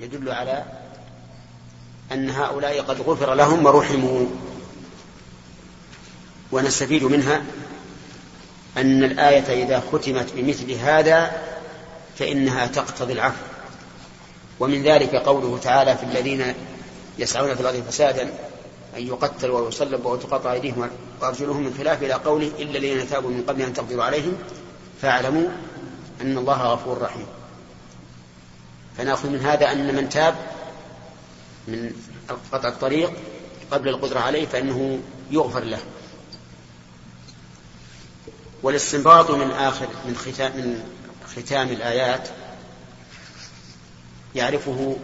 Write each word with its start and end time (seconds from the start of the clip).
يدل 0.00 0.30
على 0.30 0.64
أن 2.12 2.30
هؤلاء 2.30 2.80
قد 2.80 3.00
غفر 3.00 3.34
لهم 3.34 3.66
ورحموا. 3.66 4.26
ونستفيد 6.52 7.04
منها 7.04 7.42
أن 8.76 9.04
الآية 9.04 9.64
إذا 9.64 9.82
ختمت 9.92 10.32
بمثل 10.36 10.72
هذا 10.72 11.42
فإنها 12.18 12.66
تقتضي 12.66 13.12
العفو. 13.12 13.44
ومن 14.60 14.82
ذلك 14.82 15.14
قوله 15.14 15.58
تعالى 15.58 15.96
في 15.96 16.02
الذين 16.02 16.54
يسعون 17.18 17.54
في 17.54 17.60
الأرض 17.60 17.82
فسادا 17.88 18.22
أن 18.96 19.06
يقتلوا 19.06 19.60
ويصلبوا 19.60 20.12
وتقطع 20.12 20.52
أيديهم 20.52 20.90
وأرجلهم 21.20 21.62
من 21.62 21.74
خلاف 21.78 22.02
إلى 22.02 22.12
قوله 22.12 22.46
إلا 22.58 22.78
الذين 22.78 23.08
تابوا 23.08 23.30
من 23.30 23.44
قبل 23.48 23.62
أن 23.62 23.72
تقدروا 23.72 24.04
عليهم 24.04 24.32
فاعلموا 25.02 25.48
أن 26.20 26.38
الله 26.38 26.62
غفور 26.62 27.02
رحيم. 27.02 27.26
فنأخذ 29.00 29.28
من 29.28 29.40
هذا 29.40 29.72
أن 29.72 29.94
من 29.94 30.08
تاب 30.08 30.34
من 31.68 31.92
قطع 32.52 32.68
الطريق 32.68 33.12
قبل 33.70 33.88
القدرة 33.88 34.20
عليه 34.20 34.46
فإنه 34.46 35.00
يغفر 35.30 35.64
له. 35.64 35.78
والاستنباط 38.62 39.30
من 39.30 39.50
آخر 39.50 39.88
من 40.06 40.16
ختام 40.16 40.52
من 40.56 40.84
ختام 41.36 41.68
الآيات 41.68 42.28
يعرفه 44.34 44.96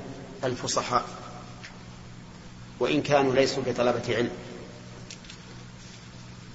الفصحاء 0.45 1.04
وإن 2.80 3.02
كانوا 3.02 3.34
ليسوا 3.34 3.62
بطلبة 3.66 4.16
علم. 4.16 4.30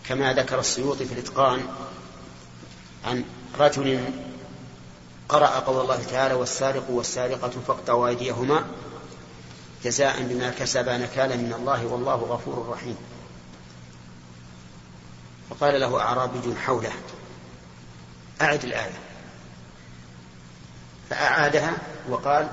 كما 0.08 0.34
ذكر 0.34 0.60
السيوطي 0.60 1.05
في 1.05 1.13
الإتقان 1.13 1.66
عن 3.05 3.23
رجل 3.60 3.99
قرأ 5.31 5.48
قول 5.48 5.81
الله 5.81 6.03
تعالى 6.03 6.34
والسارق 6.34 6.90
والسارقة 6.90 7.52
فاقطعوا 7.67 8.08
أيديهما 8.08 8.66
جزاء 9.84 10.21
بما 10.23 10.49
كسبا 10.49 10.98
نكالا 10.98 11.35
من 11.35 11.54
الله 11.54 11.85
والله 11.85 12.16
غفور 12.16 12.70
رحيم. 12.70 12.98
فقال 15.49 15.79
له 15.79 15.99
أعرابي 15.99 16.55
حوله 16.55 16.91
أعد 18.41 18.63
الآية. 18.63 18.99
فأعادها 21.09 21.74
وقال 22.09 22.52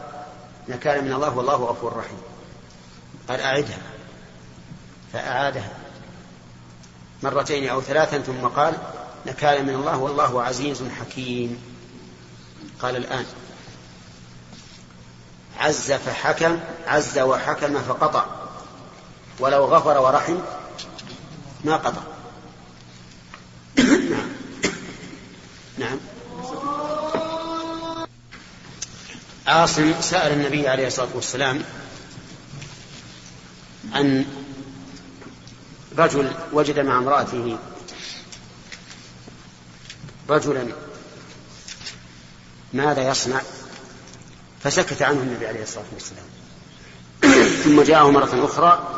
نكالا 0.69 1.01
من 1.01 1.12
الله 1.12 1.37
والله 1.37 1.55
غفور 1.55 1.97
رحيم. 1.97 2.21
قال 3.29 3.41
أعدها. 3.41 3.83
فأعادها 5.12 5.73
مرتين 7.23 7.69
أو 7.69 7.81
ثلاثا 7.81 8.19
ثم 8.19 8.47
قال 8.47 8.75
نكالا 9.27 9.62
من 9.62 9.75
الله 9.75 9.99
والله 9.99 10.43
عزيز 10.43 10.83
حكيم. 11.01 11.78
قال 12.83 12.97
الآن. 12.97 13.27
عز 15.59 15.92
فحكم 15.92 16.59
عز 16.87 17.19
وحكم 17.19 17.78
فقطع. 17.83 18.27
ولو 19.39 19.65
غفر 19.65 19.98
ورحم 19.98 20.37
ما 21.65 21.77
قطع. 21.77 22.03
نعم. 24.11 24.28
نعم. 25.78 25.98
عاصم 29.47 30.00
سأل 30.00 30.33
النبي 30.33 30.69
عليه 30.69 30.87
الصلاة 30.87 31.09
والسلام 31.15 31.62
عن 33.93 34.25
رجل 35.98 36.31
وجد 36.53 36.78
مع 36.78 36.98
امرأته 36.98 37.59
رجلا 40.28 40.69
ماذا 42.73 43.11
يصنع؟ 43.11 43.41
فسكت 44.61 45.03
عنه 45.03 45.21
النبي 45.21 45.47
عليه 45.47 45.63
الصلاة 45.63 45.85
والسلام. 45.93 46.25
ثم 47.65 47.83
جاءه 47.83 48.11
مرة 48.11 48.45
أخرى 48.45 48.95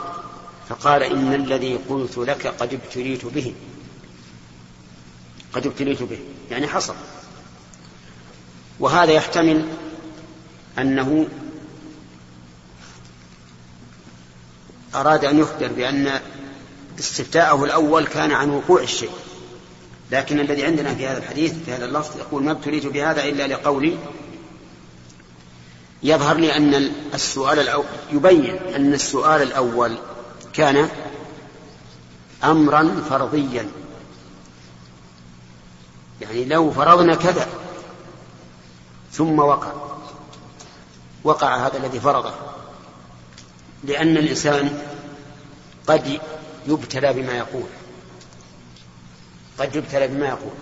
فقال 0.68 1.02
إن 1.02 1.34
الذي 1.34 1.76
قلت 1.88 2.18
لك 2.18 2.46
قد 2.46 2.74
ابتليت 2.74 3.24
به. 3.24 3.54
قد 5.52 5.66
ابتليت 5.66 6.02
به. 6.02 6.18
يعني 6.50 6.66
حصل. 6.68 6.94
وهذا 8.80 9.12
يحتمل 9.12 9.68
أنه 10.78 11.28
أراد 14.94 15.24
أن 15.24 15.38
يخبر 15.38 15.68
بأن 15.68 16.20
استفتاءه 16.98 17.64
الأول 17.64 18.06
كان 18.06 18.32
عن 18.32 18.50
وقوع 18.50 18.82
الشيء. 18.82 19.10
لكن 20.12 20.40
الذي 20.40 20.64
عندنا 20.64 20.94
في 20.94 21.06
هذا 21.06 21.18
الحديث 21.18 21.54
في 21.64 21.72
هذا 21.72 21.84
اللفظ 21.84 22.18
يقول 22.18 22.44
ما 22.44 22.50
ابتليت 22.50 22.86
بهذا 22.86 23.24
إلا 23.24 23.46
لقولي 23.46 23.98
يظهر 26.02 26.36
لي 26.36 26.56
أن 26.56 26.74
السؤال 27.14 27.58
الأول 27.58 27.84
يبين 28.12 28.56
أن 28.56 28.94
السؤال 28.94 29.42
الأول 29.42 29.98
كان 30.52 30.88
أمرا 32.44 33.02
فرضيا. 33.10 33.68
يعني 36.20 36.44
لو 36.44 36.70
فرضنا 36.70 37.14
كذا 37.14 37.48
ثم 39.12 39.38
وقع. 39.38 39.72
وقع 41.24 41.66
هذا 41.66 41.76
الذي 41.76 42.00
فرضه. 42.00 42.34
لأن 43.84 44.16
الإنسان 44.16 44.82
قد 45.86 46.20
يبتلى 46.66 47.12
بما 47.12 47.32
يقول. 47.32 47.68
قد 49.60 49.76
يبتلى 49.76 50.08
بما 50.08 50.26
يقول. 50.26 50.52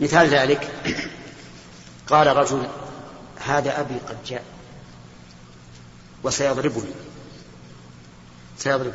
مثال 0.00 0.28
ذلك 0.28 0.70
قال 2.08 2.36
رجل 2.36 2.68
هذا 3.40 3.80
أبي 3.80 3.94
قد 4.08 4.16
جاء 4.26 4.44
وسيضربني. 6.22 6.92
سيضربني. 8.58 8.92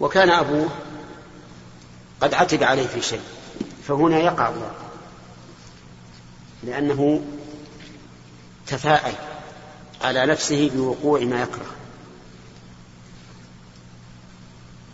وكان 0.00 0.30
أبوه 0.30 0.68
قد 2.20 2.34
عتب 2.34 2.62
عليه 2.62 2.86
في 2.86 3.02
شيء 3.02 3.22
فهنا 3.88 4.18
يقع 4.18 4.48
الله. 4.48 4.72
لأنه 6.62 7.24
تفاءل 8.66 9.14
على 10.02 10.26
نفسه 10.26 10.70
بوقوع 10.74 11.20
ما 11.20 11.42
يكره. 11.42 11.75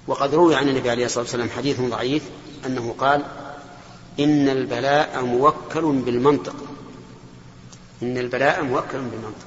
وقد 0.07 0.35
روي 0.35 0.57
عن 0.57 0.69
النبي 0.69 0.91
عليه 0.91 1.05
الصلاة 1.05 1.25
والسلام 1.25 1.51
حديث 1.51 1.81
ضعيف 1.81 2.23
أنه 2.67 2.95
قال 2.99 3.25
إن 4.21 4.49
البلاء 4.49 5.25
موكل 5.25 5.93
بالمنطق. 5.93 6.57
إن 8.03 8.19
البلاء 8.19 8.63
موكل 8.63 9.01
بالمنطق. 9.01 9.47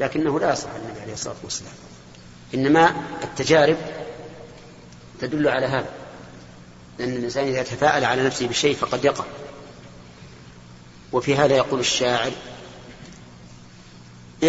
لكنه 0.00 0.40
لا 0.40 0.52
يصح 0.52 0.68
النبي 0.70 1.00
عليه 1.00 1.12
الصلاة 1.12 1.36
والسلام. 1.44 1.72
إنما 2.54 3.02
التجارب 3.22 3.76
تدل 5.20 5.48
على 5.48 5.66
هذا. 5.66 5.88
لأن 6.98 7.12
الإنسان 7.12 7.46
إذا 7.46 7.62
تفاءل 7.62 8.04
على 8.04 8.22
نفسه 8.22 8.46
بشيء 8.46 8.76
فقد 8.76 9.04
يقع. 9.04 9.24
وفي 11.12 11.36
هذا 11.36 11.56
يقول 11.56 11.80
الشاعر 11.80 12.32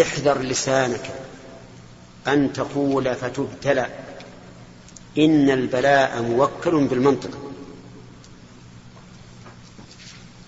احذر 0.02 0.38
لسانك 0.38 1.14
أن 2.28 2.52
تقول 2.52 3.14
فتبتلى. 3.14 3.86
إن 5.18 5.50
البلاء 5.50 6.22
موكل 6.22 6.84
بالمنطق. 6.86 7.50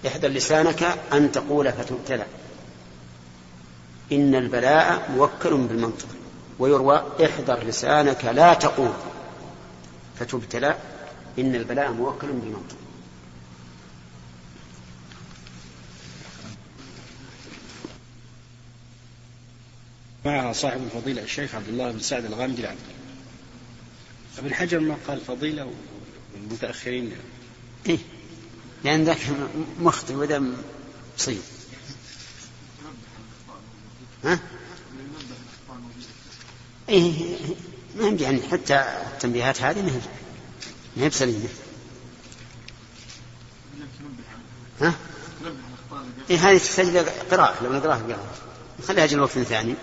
احذر 0.07 0.29
لسانك 0.29 0.83
أن 1.13 1.33
تقول 1.33 1.73
فتبتلى. 1.73 2.27
إن 4.13 4.35
البلاء 4.35 5.11
موكل 5.11 5.57
بالمنطق. 5.57 6.09
ويروى 6.59 7.03
احذر 7.25 7.65
لسانك 7.65 8.25
لا 8.25 8.55
تقول 8.55 8.93
فتبتلى. 10.19 10.77
إن 11.39 11.55
البلاء 11.55 11.93
موكل 11.93 12.27
بالمنطق. 12.27 12.77
مع 20.25 20.53
صاحب 20.53 20.83
الفضيلة 20.83 21.23
الشيخ 21.23 21.55
عبد 21.55 21.69
الله 21.69 21.91
بن 21.91 21.99
سعد 21.99 22.25
الغامدي 22.25 22.63
العبد 22.63 22.79
ابن 24.39 24.55
حجر 24.55 24.81
ما 24.81 24.97
قال 25.09 25.21
فضيلة 25.21 25.73
والمتأخرين. 26.35 27.13
إيه. 27.87 27.99
لأن 28.85 29.05
ذاك 29.05 29.19
مخطئ 29.81 30.15
وذا 30.15 30.43
مصيب 31.19 31.41
ها؟ 34.25 34.39
إيه 36.89 37.37
ما 37.97 38.07
يمدي 38.07 38.25
يعني 38.25 38.43
حتى 38.43 38.75
التنبيهات 39.13 39.63
هذه 39.63 39.83
ما 39.83 39.89
هي 39.89 40.01
ما 40.97 41.05
هي 41.05 41.09
بسليمة. 41.09 41.49
ها؟ 44.81 44.95
إيه 46.31 46.51
هذه 46.51 46.59
تحتاج 46.59 46.97
قراءة. 47.31 47.65
لو 47.65 47.73
نقراها 47.73 48.03
قراءة 48.03 48.35
نخليها 48.81 49.05
أجل 49.05 49.21
وقت 49.21 49.39
ثاني. 49.39 49.75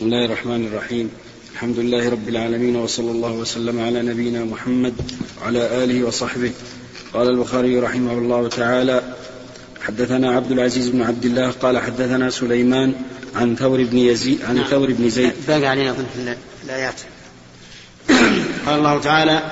بسم 0.00 0.08
الله 0.08 0.24
الرحمن 0.24 0.66
الرحيم. 0.66 1.10
الحمد 1.52 1.78
لله 1.78 2.10
رب 2.10 2.28
العالمين 2.28 2.76
وصلى 2.76 3.10
الله 3.10 3.32
وسلم 3.32 3.80
على 3.80 4.02
نبينا 4.02 4.44
محمد 4.44 4.94
وعلى 5.42 5.84
آله 5.84 6.04
وصحبه. 6.04 6.52
قال 7.14 7.28
البخاري 7.28 7.78
رحمه 7.78 8.12
الله 8.12 8.48
تعالى 8.48 9.14
حدثنا 9.80 10.30
عبد 10.36 10.52
العزيز 10.52 10.88
بن 10.88 11.02
عبد 11.02 11.24
الله 11.24 11.50
قال 11.50 11.78
حدثنا 11.78 12.30
سليمان 12.30 12.94
عن 13.34 13.56
ثور 13.56 13.84
بن 13.84 13.98
يزيد 13.98 14.42
عن 14.42 14.54
نعم. 14.54 14.64
ثور 14.64 14.92
بن 14.92 15.10
زيد. 15.10 15.32
باقي 15.48 15.66
علينا 15.66 15.92
في 15.92 16.36
الآيات. 16.64 17.00
قال 18.66 18.78
الله 18.78 19.00
تعالى 19.00 19.42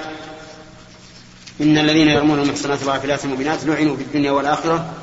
إن 1.61 1.79
الذين 1.79 2.09
يرمون 2.09 2.41
المحصنات 2.41 2.83
الغافلات 2.83 3.25
المؤمنات 3.25 3.65
لعنوا 3.65 3.97
في 3.97 4.03
الدنيا 4.03 4.31
والآخرة 4.31 4.95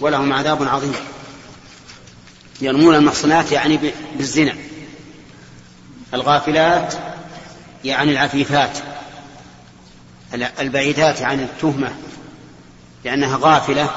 ولهم 0.00 0.32
عذاب 0.32 0.62
عظيم. 0.62 0.94
يرمون 2.60 2.94
المحصنات 2.94 3.52
يعني 3.52 3.78
بالزنا. 4.18 4.54
الغافلات 6.14 6.94
يعني 7.84 8.12
العفيفات 8.12 8.78
البعيدات 10.60 11.22
عن 11.22 11.40
التهمة 11.40 11.92
لأنها 13.04 13.38
غافلة 13.40 13.90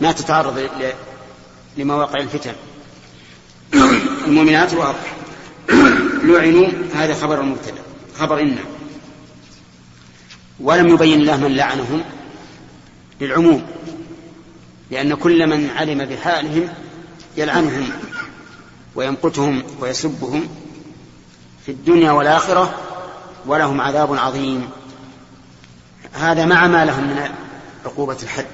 ما 0.00 0.12
تتعرض 0.12 0.68
لمواقع 1.76 2.18
الفتن. 2.18 2.52
المؤمنات 4.26 4.74
واضح 4.74 5.14
لعنوا 6.24 6.68
هذا 6.94 7.14
خبر 7.14 7.40
المبتدا 7.40 7.82
خبر 8.18 8.40
إن. 8.40 8.58
ولم 10.60 10.88
يبين 10.88 11.20
الله 11.20 11.36
من 11.36 11.56
لعنهم 11.56 12.02
للعموم 13.20 13.66
لأن 14.90 15.14
كل 15.14 15.46
من 15.46 15.70
علم 15.70 16.04
بحالهم 16.04 16.68
يلعنهم 17.36 17.88
ويمقتهم 18.94 19.62
ويسبهم 19.80 20.48
في 21.66 21.72
الدنيا 21.72 22.10
والآخرة 22.10 22.74
ولهم 23.46 23.80
عذاب 23.80 24.14
عظيم. 24.14 24.70
هذا 26.12 26.44
مع 26.44 26.66
ما 26.66 26.84
لهم 26.84 27.04
من 27.04 27.28
عقوبة 27.84 28.16
الحد. 28.22 28.46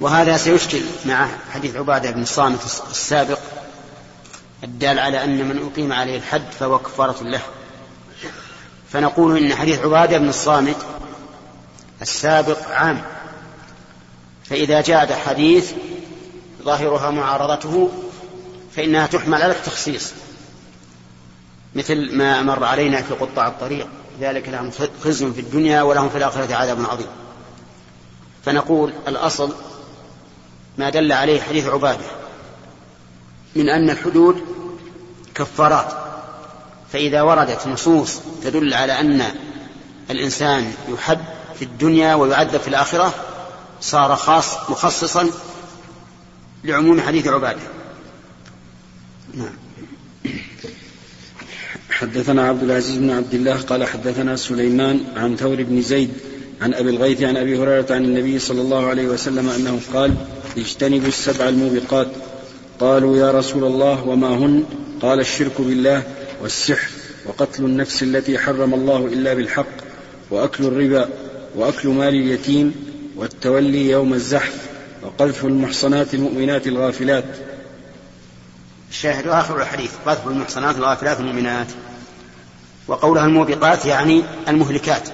وهذا 0.00 0.36
سيشكل 0.36 0.82
مع 1.06 1.28
حديث 1.54 1.76
عبادة 1.76 2.10
بن 2.10 2.22
الصامت 2.22 2.82
السابق 2.90 3.38
الدال 4.64 4.98
على 4.98 5.24
أن 5.24 5.48
من 5.48 5.70
أقيم 5.72 5.92
عليه 5.92 6.16
الحد 6.16 6.52
فهو 6.60 6.78
كفارة 6.78 7.22
له. 7.22 7.42
فنقول 8.92 9.38
إن 9.38 9.54
حديث 9.54 9.78
عبادة 9.78 10.18
بن 10.18 10.28
الصامت 10.28 10.76
السابق 12.02 12.70
عام. 12.70 13.02
فإذا 14.44 14.80
جاء 14.80 15.14
حديث 15.26 15.72
ظاهرها 16.62 17.10
معارضته 17.10 17.90
فإنها 18.76 19.06
تحمل 19.06 19.42
على 19.42 19.52
التخصيص. 19.52 20.12
مثل 21.74 22.16
ما 22.16 22.42
مر 22.42 22.64
علينا 22.64 23.02
في 23.02 23.14
قطاع 23.14 23.48
الطريق. 23.48 23.88
ذلك 24.20 24.48
لهم 24.48 24.70
خزي 25.04 25.32
في 25.32 25.40
الدنيا 25.40 25.82
ولهم 25.82 26.08
في 26.08 26.18
الآخرة 26.18 26.54
عذاب 26.54 26.86
عظيم. 26.90 27.06
فنقول 28.44 28.92
الأصل 29.08 29.54
ما 30.78 30.90
دل 30.90 31.12
عليه 31.12 31.40
حديث 31.40 31.66
عبادة. 31.66 32.04
من 33.56 33.68
أن 33.68 33.90
الحدود 33.90 34.44
كفارات. 35.34 35.92
فإذا 36.92 37.22
وردت 37.22 37.66
نصوص 37.66 38.20
تدل 38.42 38.74
على 38.74 39.00
أن 39.00 39.24
الإنسان 40.10 40.72
يحد 40.88 41.20
في 41.58 41.64
الدنيا 41.64 42.14
ويعذب 42.14 42.60
في 42.60 42.68
الآخرة 42.68 43.14
صار 43.80 44.16
خاص 44.16 44.70
مخصصا 44.70 45.30
لعموم 46.64 47.00
حديث 47.00 47.28
عبادة. 47.28 47.60
نعم. 49.34 49.69
حدثنا 52.00 52.48
عبد 52.48 52.62
العزيز 52.62 52.96
بن 52.96 53.10
عبد 53.10 53.34
الله 53.34 53.56
قال 53.56 53.84
حدثنا 53.84 54.36
سليمان 54.36 55.00
عن 55.16 55.36
ثور 55.36 55.62
بن 55.62 55.82
زيد 55.82 56.10
عن 56.60 56.74
أبي 56.74 56.90
الغيث 56.90 57.22
عن 57.22 57.36
أبي 57.36 57.58
هريرة 57.58 57.86
عن 57.90 58.04
النبي 58.04 58.38
صلى 58.38 58.60
الله 58.60 58.86
عليه 58.86 59.06
وسلم 59.06 59.48
أنه 59.48 59.80
قال 59.94 60.14
اجتنبوا 60.56 61.08
السبع 61.08 61.48
الموبقات. 61.48 62.06
قالوا 62.80 63.16
يا 63.16 63.30
رسول 63.30 63.64
الله 63.64 64.08
وما 64.08 64.28
هن؟ 64.28 64.64
قال 65.02 65.20
الشرك 65.20 65.60
بالله 65.60 66.02
والسحر 66.42 66.90
وقتل 67.26 67.64
النفس 67.64 68.02
التي 68.02 68.38
حرم 68.38 68.74
الله 68.74 69.06
إلا 69.06 69.34
بالحق 69.34 69.76
وأكل 70.30 70.64
الربا 70.64 71.08
وأكل 71.56 71.88
مال 71.88 72.14
اليتيم 72.14 72.74
والتولي 73.16 73.90
يوم 73.90 74.14
الزحف 74.14 74.68
وقذف 75.02 75.44
المحصنات 75.44 76.14
المؤمنات 76.14 76.66
الغافلات. 76.66 77.24
الشاهد 78.90 79.26
آخر 79.26 79.62
الحديث 79.62 79.92
قذف 80.06 80.26
المحصنات 80.26 80.76
الغافلات 80.76 81.20
المؤمنات 81.20 81.66
وقولها 82.88 83.24
الموبقات 83.24 83.86
يعني 83.86 84.24
المهلكات. 84.48 85.08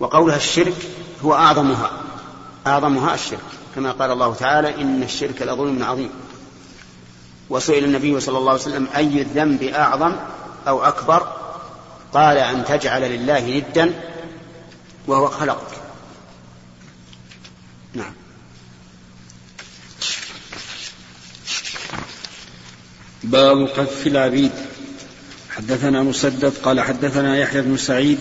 وقولها 0.00 0.36
الشرك 0.36 0.74
هو 1.24 1.34
أعظمها 1.34 1.90
أعظمها 2.66 3.14
الشرك. 3.14 3.38
كما 3.74 3.92
قال 3.92 4.10
الله 4.10 4.34
تعالى 4.34 4.82
إن 4.82 5.02
الشرك 5.02 5.42
لظلم 5.42 5.82
عظيم. 5.84 6.10
وسئل 7.50 7.84
النبي 7.84 8.20
صلى 8.20 8.38
الله 8.38 8.50
عليه 8.50 8.60
وسلم 8.60 8.86
أي 8.96 9.22
الذنب 9.22 9.62
أعظم 9.62 10.12
أو 10.68 10.84
أكبر؟ 10.84 11.26
قال 12.14 12.36
أن 12.36 12.64
تجعل 12.64 13.02
لله 13.02 13.62
ندا 13.70 13.92
وهو 15.06 15.28
خلقك. 15.28 15.81
باب 23.24 23.66
قذف 23.66 24.06
العبيد. 24.06 24.50
حدثنا 25.50 26.02
مسدد 26.02 26.52
قال 26.62 26.80
حدثنا 26.80 27.38
يحيى 27.38 27.62
بن 27.62 27.76
سعيد 27.76 28.18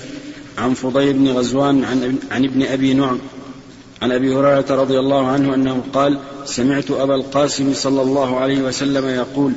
عن 0.58 0.74
فضيل 0.74 1.14
بن 1.14 1.28
غزوان 1.28 1.84
عن, 1.84 2.18
عن 2.32 2.46
ابن 2.46 2.64
أبي 2.64 2.94
نعم 2.94 3.20
عن 4.02 4.12
أبي 4.12 4.36
هريرة 4.36 4.66
رضي 4.70 5.00
الله 5.00 5.28
عنه 5.28 5.56
أنه 5.56 5.84
قال 5.94 6.20
سمعت 6.46 6.92
أبا 6.92 7.16
القاسم 7.16 7.74
صلى 7.74 8.02
الله 8.02 8.40
عليه 8.40 8.62
وسلم 8.62 9.08
يقول 9.08 9.54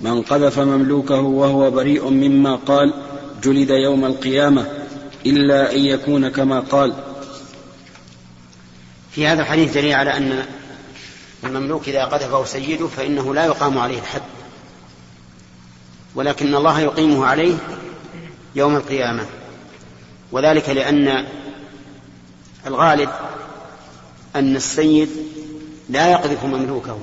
من 0.00 0.22
قذف 0.22 0.58
مملوكه 0.58 1.20
وهو 1.20 1.70
بريء 1.70 2.08
مما 2.08 2.56
قال 2.56 2.94
جلد 3.42 3.70
يوم 3.70 4.04
القيامة 4.04 4.66
إلا 5.26 5.74
أن 5.74 5.78
يكون 5.78 6.28
كما 6.28 6.60
قال. 6.60 6.94
في 9.10 9.26
هذا 9.26 9.42
الحديث 9.42 9.74
دليل 9.74 9.92
على 9.92 10.16
أن 10.16 10.44
المملوك 11.44 11.88
إذا 11.88 12.04
قذفه 12.04 12.44
سيده 12.44 12.86
فإنه 12.86 13.34
لا 13.34 13.46
يقام 13.46 13.78
عليه 13.78 13.98
الحد. 13.98 14.22
ولكن 16.14 16.54
الله 16.54 16.80
يقيمه 16.80 17.26
عليه 17.26 17.54
يوم 18.54 18.76
القيامة. 18.76 19.26
وذلك 20.32 20.68
لأن 20.68 21.26
الغالب 22.66 23.10
أن 24.36 24.56
السيد 24.56 25.08
لا 25.88 26.10
يقذف 26.12 26.44
مملوكه 26.44 26.98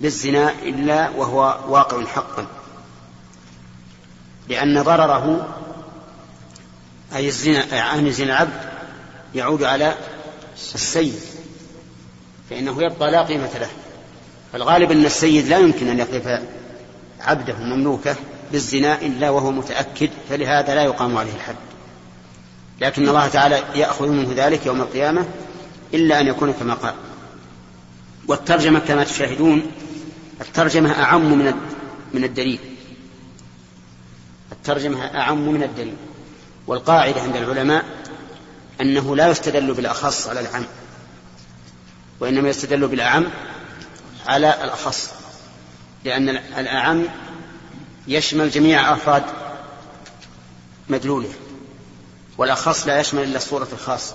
بالزنا 0.00 0.52
إلا 0.62 1.10
وهو 1.10 1.58
واقع 1.68 2.04
حقا. 2.04 2.46
لأن 4.48 4.82
ضرره 4.82 5.48
أي 7.16 7.26
الزنا 7.26 7.94
أي 7.94 8.12
زنا 8.12 8.26
العبد 8.26 8.68
يعود 9.34 9.62
على 9.62 9.94
السيد 10.74 11.20
فإنه 12.50 12.82
يبقى 12.82 13.10
لا 13.10 13.22
قيمة 13.22 13.58
له. 13.58 13.68
فالغالب 14.52 14.90
أن 14.90 15.04
السيد 15.04 15.46
لا 15.46 15.58
يمكن 15.58 15.88
أن 15.88 15.98
يقذف 15.98 16.42
عبده 17.20 17.54
مملوكه 17.54 18.16
بالزنا 18.52 19.02
إلا 19.02 19.30
وهو 19.30 19.50
متأكد 19.50 20.10
فلهذا 20.30 20.74
لا 20.74 20.82
يقام 20.82 21.16
عليه 21.16 21.34
الحد. 21.34 21.56
لكن 22.80 23.08
الله 23.08 23.28
تعالى 23.28 23.62
يأخذ 23.74 24.08
منه 24.08 24.32
ذلك 24.36 24.66
يوم 24.66 24.80
القيامة 24.80 25.24
إلا 25.94 26.20
أن 26.20 26.26
يكون 26.26 26.52
كما 26.52 26.74
قال. 26.74 26.94
والترجمة 28.28 28.78
كما 28.78 29.04
تشاهدون 29.04 29.62
الترجمة 30.40 31.02
أعم 31.02 31.38
من 31.38 31.54
من 32.14 32.24
الدليل. 32.24 32.60
الترجمة 34.52 35.04
أعم 35.04 35.48
من 35.48 35.62
الدليل. 35.62 35.96
والقاعدة 36.66 37.20
عند 37.22 37.36
العلماء 37.36 37.84
أنه 38.80 39.16
لا 39.16 39.28
يستدل 39.28 39.74
بالأخص 39.74 40.28
على 40.28 40.40
العم. 40.40 40.64
وإنما 42.20 42.48
يستدل 42.48 42.88
بالأعم 42.88 43.26
على 44.26 44.64
الأخص. 44.64 45.14
لأن 46.04 46.28
الأعم 46.28 47.04
يشمل 48.08 48.50
جميع 48.50 48.92
أفراد 48.94 49.22
مدلوله 50.88 51.28
والأخص 52.38 52.86
لا 52.86 53.00
يشمل 53.00 53.22
إلا 53.22 53.36
الصورة 53.36 53.68
الخاصة. 53.72 54.14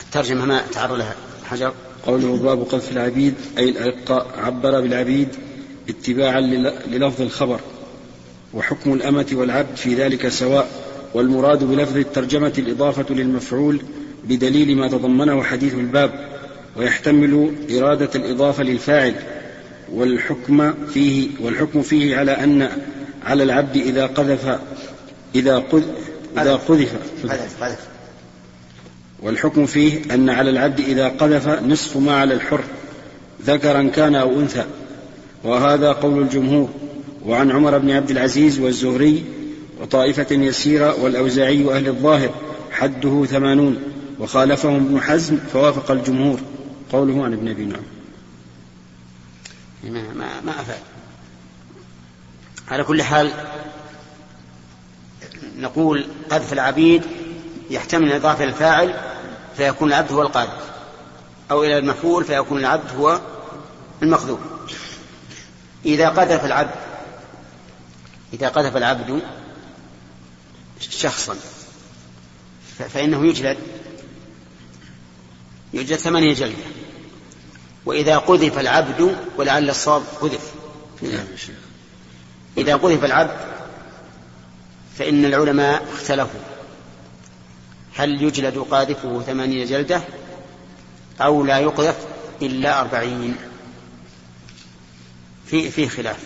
الترجمة 0.00 0.44
ما 0.44 0.62
تعرض 0.72 0.92
لها. 0.92 1.14
حجر؟ 1.50 1.72
قوله 2.06 2.36
باب 2.36 2.62
قذف 2.62 2.92
العبيد 2.92 3.34
أي 3.58 3.68
الإلقاء 3.68 4.26
عبر 4.38 4.80
بالعبيد 4.80 5.28
اتباعا 5.88 6.40
للفظ 6.86 7.22
الخبر 7.22 7.60
وحكم 8.54 8.92
الأمة 8.92 9.26
والعبد 9.32 9.76
في 9.76 9.94
ذلك 9.94 10.28
سواء 10.28 10.70
والمراد 11.14 11.64
بلفظ 11.64 11.96
الترجمة 11.96 12.52
الإضافة 12.58 13.14
للمفعول 13.14 13.82
بدليل 14.24 14.76
ما 14.76 14.88
تضمنه 14.88 15.42
حديث 15.42 15.74
الباب. 15.74 16.33
ويحتمل 16.76 17.54
إرادة 17.70 18.10
الإضافة 18.14 18.62
للفاعل 18.62 19.14
والحكم 19.92 20.74
فيه 20.94 21.28
والحكم 21.40 21.82
فيه 21.82 22.16
على 22.16 22.32
أن 22.32 22.68
على 23.26 23.42
العبد 23.42 23.76
إذا 23.76 24.06
قذف 24.06 24.58
إذا 25.34 25.58
قذف. 25.58 25.86
إذا 26.38 26.54
قذف. 27.60 27.78
والحكم 29.22 29.66
فيه 29.66 30.14
أن 30.14 30.30
على 30.30 30.50
العبد 30.50 30.80
إذا 30.80 31.08
قذف 31.08 31.48
نصف 31.48 31.96
ما 31.96 32.14
على 32.14 32.34
الحر 32.34 32.60
ذكرا 33.46 33.82
كان 33.82 34.14
أو 34.14 34.40
أنثى. 34.40 34.64
وهذا 35.44 35.92
قول 35.92 36.22
الجمهور. 36.22 36.68
وعن 37.26 37.50
عمر 37.50 37.78
بن 37.78 37.90
عبد 37.90 38.10
العزيز 38.10 38.60
والزهري 38.60 39.24
وطائفة 39.82 40.26
يسيرة 40.30 41.02
والأوزاعي 41.02 41.64
وأهل 41.64 41.88
الظاهر 41.88 42.30
حده 42.70 43.24
ثمانون. 43.24 43.76
وخالفهم 44.20 44.74
ابن 44.74 45.00
حزم 45.00 45.36
فوافق 45.52 45.90
الجمهور. 45.90 46.40
قوله 46.94 47.24
عن 47.24 47.32
ابن 47.32 47.48
أبي 47.48 47.64
نعم. 47.64 47.82
ما, 49.84 50.12
ما, 50.12 50.40
ما 50.40 50.60
أفاد. 50.60 50.80
على 52.68 52.84
كل 52.84 53.02
حال 53.02 53.32
نقول 55.56 56.06
قذف 56.30 56.52
العبيد 56.52 57.02
يحتمل 57.70 58.06
الإضافة 58.08 58.44
إلى 58.44 58.52
الفاعل 58.52 59.00
فيكون 59.56 59.88
العبد 59.88 60.12
هو 60.12 60.22
القاذف. 60.22 60.74
أو 61.50 61.64
إلى 61.64 61.78
المفعول 61.78 62.24
فيكون 62.24 62.58
العبد 62.58 62.96
هو 62.96 63.20
المخذوف. 64.02 64.40
إذا 65.86 66.08
قذف 66.08 66.44
العبد 66.44 66.74
إذا 68.32 68.48
قذف 68.48 68.76
العبد 68.76 69.22
شخصا 70.80 71.36
فإنه 72.78 73.26
يجلد 73.26 73.58
يجلد 75.72 75.98
ثمانية 75.98 76.34
جلدة. 76.34 76.83
وإذا 77.86 78.18
قذف 78.18 78.58
العبد 78.58 79.16
ولعل 79.36 79.70
الصواب 79.70 80.02
قذف. 80.20 80.52
إذا 82.58 82.76
قذف 82.76 83.04
العبد 83.04 83.36
فإن 84.98 85.24
العلماء 85.24 85.86
اختلفوا. 85.92 86.40
هل 87.96 88.22
يجلد 88.22 88.58
قاذفه 88.58 89.22
ثمانين 89.26 89.66
جلدة 89.66 90.00
أو 91.20 91.44
لا 91.44 91.58
يقذف 91.58 91.96
إلا 92.42 92.80
أربعين؟ 92.80 93.36
في 95.46 95.70
في 95.70 95.88
خلاف. 95.88 96.18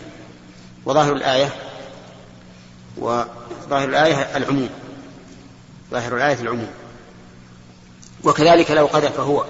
وظاهر 0.85 1.13
الآية 1.13 1.55
وظاهر 2.97 3.89
الآية 3.89 4.37
العموم. 4.37 4.69
ظاهر 5.91 6.17
الآية 6.17 6.41
العموم. 6.41 6.71
وكذلك 8.23 8.71
لو 8.71 8.85
قذف 8.85 9.19
هو. 9.19 9.45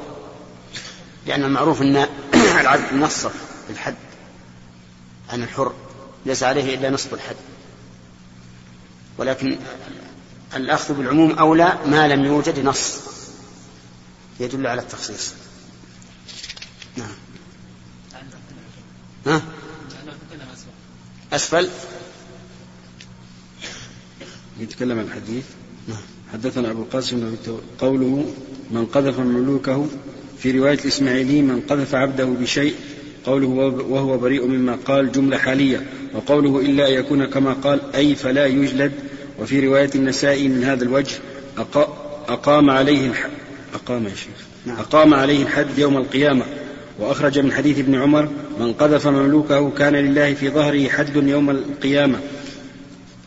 لأن 1.30 1.44
المعروف 1.44 1.82
أن 1.82 1.96
العبد 2.62 2.94
منصف 2.94 3.34
بالحد 3.68 3.96
عن 5.30 5.44
الحر 5.44 5.74
ليس 6.26 6.44
عليه 6.44 6.76
إلا 6.76 6.90
نصف 6.90 7.14
الحد. 7.14 7.36
ولكن 9.18 9.58
الأخذ 10.56 10.94
بالعموم 10.94 11.32
أولى 11.32 11.80
ما 11.86 12.08
لم 12.08 12.26
يوجد 12.26 12.60
نص 12.60 13.00
يدل 14.40 14.68
على 14.68 14.82
التخصيص. 14.82 15.34
نعم. 16.98 17.12
ها؟ 19.26 19.42
أسفل؟ 21.34 21.70
يتكلم 24.60 25.00
عن 25.00 25.06
الحديث. 25.06 25.46
نعم. 25.88 26.02
حدثنا 26.34 26.72
أبو 26.72 26.82
القاسم 26.82 27.36
قوله 27.80 28.34
من 28.72 28.86
قذف 28.86 29.20
مملوكه 29.20 29.88
في 30.40 30.52
رواية 30.52 30.80
الإسماعيلي 30.80 31.42
من 31.42 31.62
قذف 31.62 31.96
عبده 31.96 32.26
بشيء 32.26 32.74
قوله 33.26 33.48
وهو 33.90 34.18
بريء 34.18 34.46
مما 34.48 34.78
قال 34.86 35.12
جملة 35.12 35.38
حالية 35.38 35.84
وقوله 36.14 36.60
إلا 36.60 36.88
أن 36.88 36.94
يكون 36.94 37.26
كما 37.26 37.54
قال 37.54 37.80
أي 37.96 38.16
فلا 38.16 38.46
يجلد. 38.46 38.92
وفي 39.40 39.68
رواية 39.68 39.90
النسائي 39.96 40.48
من 40.48 40.64
هذا 40.64 40.84
الوجه 40.84 41.16
أقام 42.28 42.70
عليه 42.70 43.08
الحد 43.08 43.30
أقام 43.74 44.04
يا 44.04 44.10
شيخ 44.10 44.46
نعم. 44.66 44.78
أقام 44.78 45.14
عليه 45.14 45.44
الحد 45.44 45.78
يوم 45.78 45.98
القيامة. 45.98 46.46
وأخرج 47.00 47.40
من 47.40 47.52
حديث 47.52 47.80
ابن 47.80 47.96
عمر 47.96 48.30
من 48.60 48.74
قذف 48.74 49.08
مملوكه 49.08 49.70
كان 49.70 49.96
لله 49.96 50.34
في 50.34 50.50
ظهره 50.50 50.90
حد 50.90 51.16
يوم 51.16 51.50
القيامة. 51.50 52.20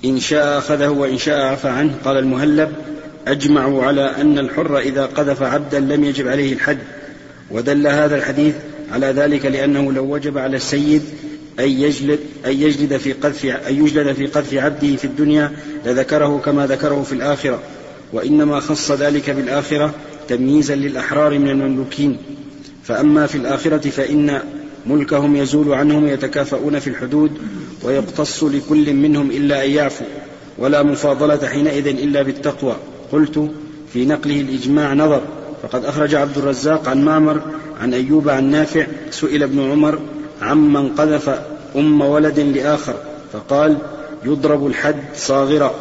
إن 0.04 0.20
شاء 0.20 0.58
أخذه 0.58 0.88
وإن 0.88 1.18
شاء 1.18 1.40
عفى 1.40 1.68
عنه. 1.68 1.94
قال 2.04 2.16
المهلب 2.16 2.72
أجمعوا 3.26 3.84
على 3.84 4.16
أن 4.20 4.38
الحر 4.38 4.78
إذا 4.78 5.06
قذف 5.06 5.42
عبدا 5.42 5.80
لم 5.80 6.04
يجب 6.04 6.28
عليه 6.28 6.52
الحد. 6.52 6.78
ودل 7.50 7.86
هذا 7.86 8.16
الحديث 8.16 8.54
على 8.92 9.06
ذلك 9.06 9.46
لأنه 9.46 9.92
لو 9.92 10.14
وجب 10.14 10.38
على 10.38 10.56
السيد 10.56 11.02
أن 11.60 11.68
يجلد 11.68 12.18
أن 12.46 12.50
يجلد 12.50 12.96
في 12.96 13.12
قذف 13.12 13.44
أن 13.44 13.84
يجلد 13.86 14.12
في 14.12 14.26
قذف 14.26 14.54
عبده 14.54 14.96
في 14.96 15.04
الدنيا 15.04 15.52
لذكره 15.86 16.38
كما 16.44 16.66
ذكره 16.66 17.02
في 17.02 17.12
الآخرة 17.12 17.62
وإنما 18.12 18.60
خص 18.60 18.92
ذلك 18.92 19.30
بالآخرة 19.30 19.94
تمييزا 20.28 20.74
للأحرار 20.74 21.38
من 21.38 21.48
المملوكين. 21.48 22.16
فأما 22.84 23.26
في 23.26 23.34
الآخرة 23.34 23.90
فإن 23.90 24.40
ملكهم 24.86 25.36
يزول 25.36 25.72
عنهم 25.72 26.08
يتكافؤون 26.08 26.78
في 26.78 26.86
الحدود 26.86 27.30
ويقتص 27.82 28.44
لكل 28.44 28.94
منهم 28.94 29.30
إلا 29.30 29.64
أن 29.64 29.70
يعفو 29.70 30.04
ولا 30.58 30.82
مفاضلة 30.82 31.48
حينئذ 31.48 31.86
إلا 31.86 32.22
بالتقوى. 32.22 32.76
قلت 33.12 33.50
في 33.92 34.04
نقله 34.04 34.40
الإجماع 34.40 34.94
نظر. 34.94 35.22
فقد 35.62 35.84
أخرج 35.84 36.14
عبد 36.14 36.38
الرزاق 36.38 36.88
عن 36.88 37.04
معمر 37.04 37.40
عن 37.80 37.94
أيوب 37.94 38.28
عن 38.28 38.50
نافع 38.50 38.86
سئل 39.10 39.42
ابن 39.42 39.70
عمر 39.70 39.98
عمن 40.42 40.88
قذف 40.88 41.40
أم 41.76 42.00
ولد 42.00 42.40
لآخر 42.40 42.94
فقال 43.32 43.76
يضرب 44.24 44.66
الحد 44.66 44.96
صاغرا 45.16 45.74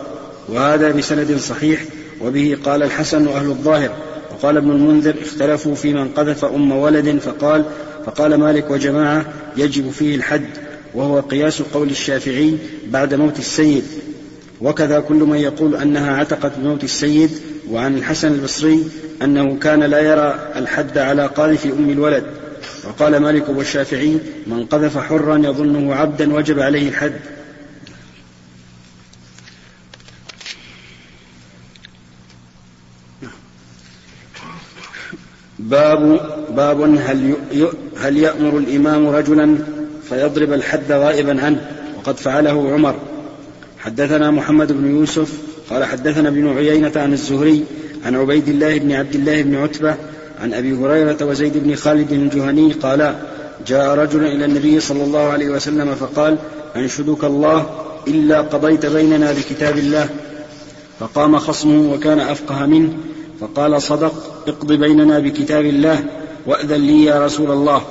وهذا 0.50 0.91
بسند 0.91 1.38
صحيح 1.38 1.83
وبه 2.21 2.57
قال 2.65 2.83
الحسن 2.83 3.27
وأهل 3.27 3.50
الظاهر 3.50 3.89
وقال 4.31 4.57
ابن 4.57 4.71
المنذر 4.71 5.15
اختلفوا 5.21 5.75
في 5.75 5.93
من 5.93 6.09
قذف 6.09 6.45
أم 6.45 6.71
ولد 6.71 7.19
فقال 7.19 7.65
فقال 8.05 8.35
مالك 8.35 8.71
وجماعة 8.71 9.25
يجب 9.57 9.91
فيه 9.91 10.15
الحد 10.15 10.50
وهو 10.93 11.19
قياس 11.19 11.61
قول 11.61 11.89
الشافعي 11.89 12.57
بعد 12.88 13.13
موت 13.13 13.39
السيد. 13.39 13.83
وكذا 14.61 15.00
كل 15.00 15.15
من 15.15 15.38
يقول 15.38 15.75
أنها 15.75 16.15
عتقت 16.15 16.51
بموت 16.57 16.83
السيد 16.83 17.29
وعن 17.71 17.97
الحسن 17.97 18.33
البصري 18.33 18.89
أنه 19.21 19.55
كان 19.55 19.83
لا 19.83 19.99
يرى 19.99 20.51
الحد 20.55 20.97
على 20.97 21.25
قاذف 21.25 21.65
أم 21.65 21.89
الولد. 21.89 22.23
وقال 22.87 23.17
مالك 23.17 23.49
والشافعي 23.49 24.17
من 24.47 24.65
قذف 24.65 24.97
حرا 24.97 25.37
يظنه 25.37 25.95
عبدا 25.95 26.33
وجب 26.33 26.59
عليه 26.59 26.89
الحد. 26.89 27.19
باب 35.59 36.19
باب 36.55 36.81
هل 36.81 37.35
هل 37.97 38.17
يأمر 38.17 38.57
الإمام 38.57 39.07
رجلا 39.07 39.57
فيضرب 40.09 40.53
الحد 40.53 40.91
غائبا 40.91 41.43
عنه؟ 41.45 41.71
وقد 41.97 42.17
فعله 42.17 42.73
عمر. 42.73 42.95
حدثنا 43.79 44.31
محمد 44.31 44.71
بن 44.71 44.91
يوسف 44.91 45.50
قال 45.71 45.83
حدثنا 45.83 46.29
ابن 46.29 46.57
عيينة 46.57 46.91
عن 46.95 47.13
الزهري 47.13 47.65
عن 48.05 48.15
عبيد 48.15 48.47
الله 48.47 48.77
بن 48.77 48.91
عبد 48.91 49.15
الله 49.15 49.41
بن 49.41 49.55
عتبة 49.55 49.95
عن 50.41 50.53
أبي 50.53 50.73
هريرة 50.73 51.17
وزيد 51.21 51.57
بن 51.57 51.75
خالد 51.75 52.11
الجهني 52.11 52.73
قالا 52.73 53.15
جاء 53.67 53.95
رجل 53.95 54.25
إلى 54.25 54.45
النبي 54.45 54.79
صلى 54.79 55.03
الله 55.03 55.19
عليه 55.19 55.49
وسلم 55.49 55.95
فقال 55.95 56.37
أنشدك 56.75 57.23
الله 57.23 57.69
إلا 58.07 58.41
قضيت 58.41 58.85
بيننا 58.85 59.31
بكتاب 59.31 59.77
الله. 59.77 60.09
فقام 60.99 61.37
خصمه 61.39 61.93
وكان 61.93 62.19
أفقه 62.19 62.65
منه 62.65 62.93
فقال 63.39 63.81
صدق 63.81 64.43
اقض 64.47 64.73
بيننا 64.73 65.19
بكتاب 65.19 65.65
الله 65.65 66.03
وأذن 66.47 66.81
لي 66.81 67.03
يا 67.03 67.25
رسول 67.25 67.51
الله. 67.51 67.81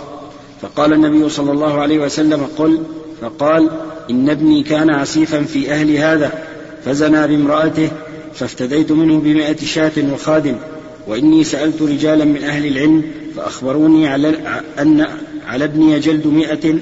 فقال 0.62 0.92
النبي 0.92 1.28
صلى 1.28 1.52
الله 1.52 1.80
عليه 1.80 1.99
وسلم 1.99 2.46
قل. 2.58 2.82
فقال 3.20 3.70
إن 4.10 4.30
ابني 4.30 4.62
كان 4.62 4.90
عسيفا 4.90 5.42
في 5.42 5.72
أهل 5.72 5.96
هذا. 5.96 6.50
فزنى 6.84 7.26
بامرأته 7.26 7.90
فافتديت 8.34 8.92
منه 8.92 9.18
بمائة 9.18 9.56
شاة 9.56 10.12
وخادم 10.12 10.56
وإني 11.06 11.44
سألت 11.44 11.82
رجالا 11.82 12.25
من 12.25 12.44
أهل 12.44 12.66
العلم 12.66 13.04
فأخبروني 13.37 14.08
على 14.08 14.34
أن 14.78 15.06
على 15.46 15.64
ابني 15.64 15.99
جلد 15.99 16.26
مئة 16.26 16.75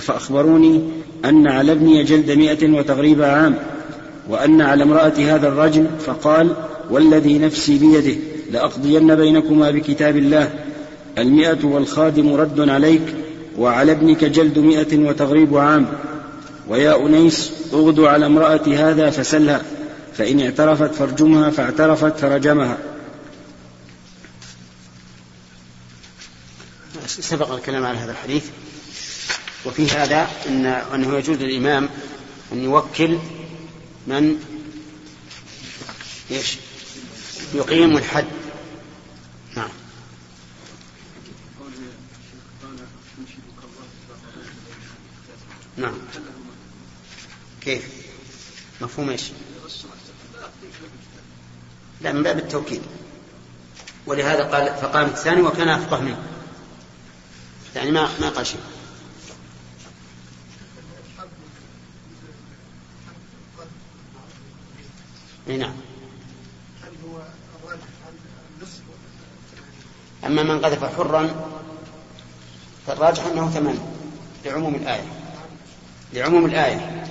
فأخبروني 0.00 0.82
أن 1.24 1.46
على 1.48 1.72
ابني 1.72 2.04
جلد 2.04 2.30
مئة 2.30 2.72
وتغريب 2.72 3.22
عام 3.22 3.54
وأن 4.28 4.60
على 4.60 4.82
امرأة 4.82 5.12
هذا 5.18 5.48
الرجل 5.48 5.86
فقال 6.06 6.52
والذي 6.90 7.38
نفسي 7.38 7.78
بيده 7.78 8.18
لأقضين 8.52 9.14
بينكما 9.14 9.70
بكتاب 9.70 10.16
الله 10.16 10.50
المئة 11.18 11.64
والخادم 11.64 12.34
رد 12.34 12.68
عليك 12.68 13.02
وعلى 13.58 13.92
ابنك 13.92 14.24
جلد 14.24 14.58
مئة 14.58 14.98
وتغريب 14.98 15.56
عام. 15.56 15.86
ويا 16.68 17.06
أنيس 17.06 17.52
اغدو 17.72 18.06
على 18.06 18.26
امرأة 18.26 18.62
هذا 18.66 19.10
فسلها 19.10 19.62
فإن 20.14 20.40
اعترفت 20.40 20.94
فارجمها 20.94 21.50
فاعترفت 21.50 22.18
فرجمها. 22.18 22.78
سبق 27.06 27.52
الكلام 27.52 27.86
على 27.86 27.98
هذا 27.98 28.12
الحديث 28.12 28.44
وفي 29.64 29.90
هذا 29.90 30.28
إن 30.46 30.66
أنه 30.66 31.16
يجوز 31.16 31.36
للإمام 31.36 31.88
أن 32.52 32.64
يوكل 32.64 33.18
من 34.06 34.36
إيش؟ 36.30 36.58
يقيم 37.54 37.96
الحد 37.96 38.26
نعم 39.56 39.68
نعم 45.76 45.94
كيف 47.60 47.84
مفهوم 48.92 49.10
إيش؟ 49.10 49.32
لا 52.00 52.12
من 52.12 52.22
باب 52.22 52.38
التوكيد. 52.38 52.82
ولهذا 54.06 54.42
قال 54.42 54.66
فقام 54.66 55.06
الثاني 55.06 55.42
وكان 55.42 55.68
أفقه 55.68 56.00
منه. 56.00 56.22
يعني 57.76 57.90
ما 57.90 58.08
ما 58.20 58.28
قال 58.28 58.46
شيء. 58.46 58.60
إي 65.48 65.56
نعم. 65.56 65.74
أما 70.24 70.42
من 70.42 70.60
قذف 70.64 70.96
حرا 70.96 71.50
فالراجح 72.86 73.24
أنه 73.24 73.50
ثمن 73.50 73.78
لعموم 74.44 74.74
الآية. 74.74 75.06
لعموم 76.12 76.46
الآية. 76.46 77.06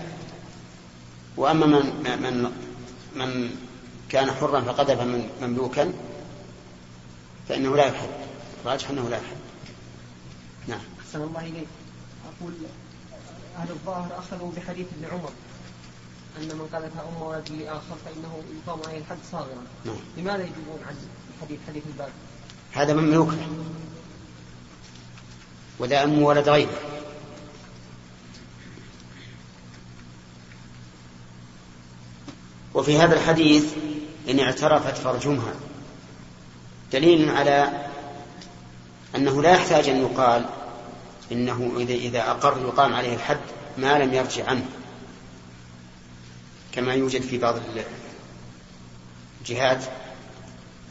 وأما 1.38 1.66
من 1.66 1.86
من 2.22 2.52
من 3.16 3.56
كان 4.10 4.32
حرا 4.32 4.62
فقذف 4.62 5.02
من 5.02 5.30
مملوكا 5.42 5.94
فإنه 7.50 7.76
لا 7.76 7.86
يحد 7.86 8.10
الراجح 8.62 8.90
أنه 8.90 9.10
لا 9.10 9.18
يحد 9.18 9.38
نعم. 10.68 10.80
أحسن 11.00 11.22
الله 11.22 11.42
إليك. 11.42 11.68
أقول 12.26 12.54
أهل 13.58 13.70
الظاهر 13.70 14.20
أخذوا 14.20 14.52
بحديث 14.58 14.88
ابن 14.98 15.14
عمر 15.14 15.32
أن 16.38 16.58
من 16.58 16.68
قذف 16.74 16.92
أم 17.00 17.22
ولد 17.22 17.50
لآخر 17.52 17.96
فإنه 18.06 18.44
يقام 18.58 18.80
عليه 18.88 18.98
الحد 18.98 19.18
صاغرا. 19.32 19.64
نعم. 19.86 19.96
لماذا 20.18 20.44
يجيبون 20.44 20.80
عن 20.88 20.96
حديث 21.42 21.60
حديث 21.68 21.84
الباب؟ 21.88 22.10
هذا 22.72 22.94
مملوك. 22.94 23.34
وذا 25.80 26.04
أم 26.04 26.22
ولد 26.22 26.50
غيره. 26.50 26.91
وفي 32.74 32.98
هذا 32.98 33.16
الحديث 33.16 33.74
إن 34.30 34.40
اعترفت 34.40 34.98
فارجمها 34.98 35.54
دليل 36.92 37.30
على 37.30 37.88
أنه 39.16 39.42
لا 39.42 39.52
يحتاج 39.52 39.90
أن 39.90 40.02
يقال 40.02 40.46
إنه 41.32 41.86
إذا 41.90 42.32
أقر 42.32 42.58
يقام 42.62 42.94
عليه 42.94 43.16
الحد 43.16 43.40
ما 43.78 44.00
لم 44.00 44.14
يرجع 44.14 44.48
عنه. 44.48 44.66
كما 46.72 46.94
يوجد 46.94 47.22
في 47.22 47.38
بعض 47.38 47.56
الجهات 49.42 49.86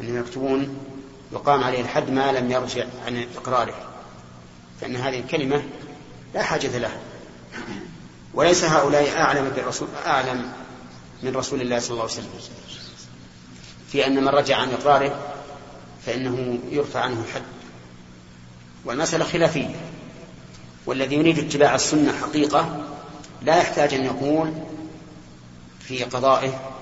أنهم 0.01 0.19
يكتبون 0.21 0.79
يقام 1.33 1.65
عليه 1.65 1.81
الحد 1.81 2.11
ما 2.11 2.33
لم 2.33 2.51
يرجع 2.51 2.85
عن 3.07 3.27
إقراره. 3.37 3.89
فإن 4.81 4.97
هذه 4.97 5.19
الكلمة 5.21 5.63
لا 6.35 6.43
حاجة 6.43 6.79
لها. 6.79 7.01
وليس 8.35 8.65
هؤلاء 8.65 9.21
أعلم 9.21 9.49
بالرسول 9.49 9.89
أعلم 10.07 10.53
من 11.23 11.37
رسول 11.37 11.61
الله 11.61 11.79
صلى 11.79 11.91
الله 11.91 12.03
عليه 12.03 12.12
وسلم. 12.12 12.31
في 13.93 14.07
أن 14.07 14.25
من 14.25 14.29
رجع 14.29 14.57
عن 14.57 14.71
إقراره 14.71 15.35
فإنه 16.07 16.59
يرفع 16.71 17.00
عنه 17.00 17.21
الحد. 17.21 17.43
والمسألة 18.85 19.25
خلافية. 19.25 19.75
والذي 20.87 21.17
يريد 21.17 21.39
اتباع 21.39 21.75
السنة 21.75 22.12
حقيقة 22.12 22.87
لا 23.43 23.57
يحتاج 23.57 23.95
أن 23.95 24.05
يقول 24.05 24.53
في 25.81 26.05
قضائه 26.05 26.73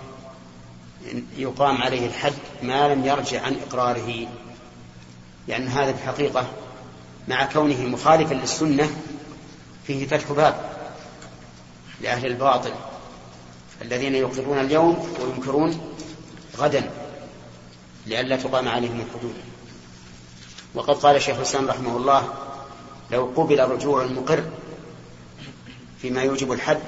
يقام 1.36 1.82
عليه 1.82 2.06
الحد 2.06 2.32
ما 2.62 2.94
لم 2.94 3.04
يرجع 3.04 3.42
عن 3.42 3.56
إقراره. 3.68 4.28
لأن 5.48 5.68
هذا 5.68 5.90
الحقيقة 5.90 6.46
مع 7.28 7.44
كونه 7.44 7.82
مخالفا 7.82 8.34
للسنة 8.34 8.90
فيه 9.86 10.06
فتح 10.06 10.32
باب 10.32 10.70
لأهل 12.00 12.26
الباطل. 12.26 12.72
الذين 13.82 14.14
يقرون 14.14 14.58
اليوم 14.58 15.08
وينكرون 15.20 15.80
غدا 16.58 16.90
لئلا 18.06 18.36
تقام 18.36 18.68
عليهم 18.68 19.00
الحدود. 19.00 19.34
وقد 20.74 20.94
قال 20.94 21.22
شيخ 21.22 21.36
الإسلام 21.36 21.68
رحمه 21.68 21.96
الله 21.96 22.34
لو 23.10 23.32
قبل 23.36 23.60
رجوع 23.60 24.02
المقر 24.02 24.44
فيما 26.02 26.22
يوجب 26.22 26.52
الحد 26.52 26.80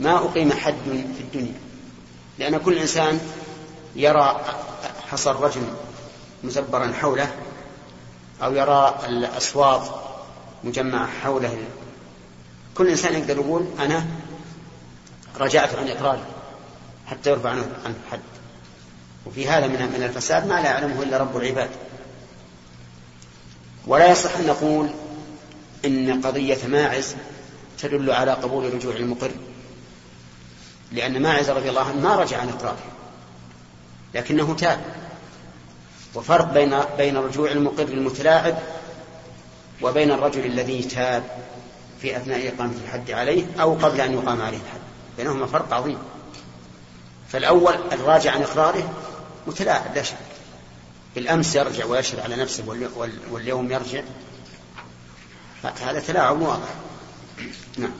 ما 0.00 0.16
أقيم 0.16 0.52
حد 0.52 0.74
في 1.16 1.20
الدنيا 1.20 1.60
لأن 2.38 2.58
كل 2.58 2.78
إنسان 2.78 3.20
يرى 3.96 4.40
حصى 5.10 5.30
الرجل 5.30 5.62
مزبرا 6.44 6.92
حوله 6.92 7.34
أو 8.42 8.54
يرى 8.54 8.98
الأصوات 9.08 9.88
مجمعة 10.64 11.06
حوله. 11.06 11.58
كل 12.74 12.88
إنسان 12.88 13.14
يقدر 13.14 13.36
يقول 13.36 13.66
أنا 13.78 14.06
رجعت 15.40 15.74
عن 15.74 15.88
إقراري 15.88 16.24
حتى 17.06 17.30
يرفع 17.30 17.50
عنه 17.50 17.66
الحد 17.86 18.20
وفي 19.26 19.48
هذا 19.48 19.66
من 19.66 19.92
من 19.98 20.02
الفساد 20.02 20.46
ما 20.46 20.54
لا 20.54 20.70
يعلمه 20.70 21.02
إلا 21.02 21.16
رب 21.16 21.36
العباد. 21.36 21.70
ولا 23.86 24.10
يصح 24.10 24.36
أن 24.36 24.46
نقول 24.46 24.90
إن 25.84 26.22
قضية 26.22 26.66
ماعز 26.66 27.14
تدل 27.78 28.10
على 28.10 28.32
قبول 28.32 28.74
رجوع 28.74 28.96
المقر 28.96 29.30
لأن 30.92 31.22
ماعز 31.22 31.50
رضي 31.50 31.68
الله 31.68 31.84
عنه 31.84 32.00
ما 32.00 32.16
رجع 32.16 32.40
عن 32.40 32.48
إقراره 32.48 32.84
لكنه 34.14 34.54
تاب. 34.54 34.80
وفرق 36.14 36.52
بين 36.52 36.80
بين 36.98 37.16
رجوع 37.16 37.50
المقر 37.50 37.88
المتلاعب 37.88 38.58
وبين 39.82 40.10
الرجل 40.10 40.46
الذي 40.46 40.82
تاب 40.82 41.24
في 42.02 42.16
أثناء 42.16 42.48
إقامة 42.48 42.74
الحد 42.84 43.10
عليه 43.10 43.44
أو 43.60 43.74
قبل 43.74 44.00
أن 44.00 44.12
يقام 44.12 44.42
عليه 44.42 44.58
الحد. 44.58 44.87
بينهما 45.18 45.46
فرق 45.46 45.74
عظيم. 45.74 45.98
فالأول 47.32 47.74
الراجع 47.92 48.32
عن 48.32 48.42
إقراره 48.42 48.92
متلاعب 49.46 49.94
لا 49.94 50.02
شك. 50.02 50.16
بالأمس 51.14 51.56
يرجع 51.56 51.84
ويشهد 51.84 52.20
على 52.20 52.36
نفسه 52.36 52.64
واليوم 53.30 53.72
يرجع. 53.72 54.02
هذا 55.62 56.00
تلاعب 56.00 56.40
واضح. 56.40 56.68
نعم. 57.78 57.90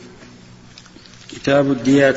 كتاب 1.29 1.71
الديات. 1.71 2.17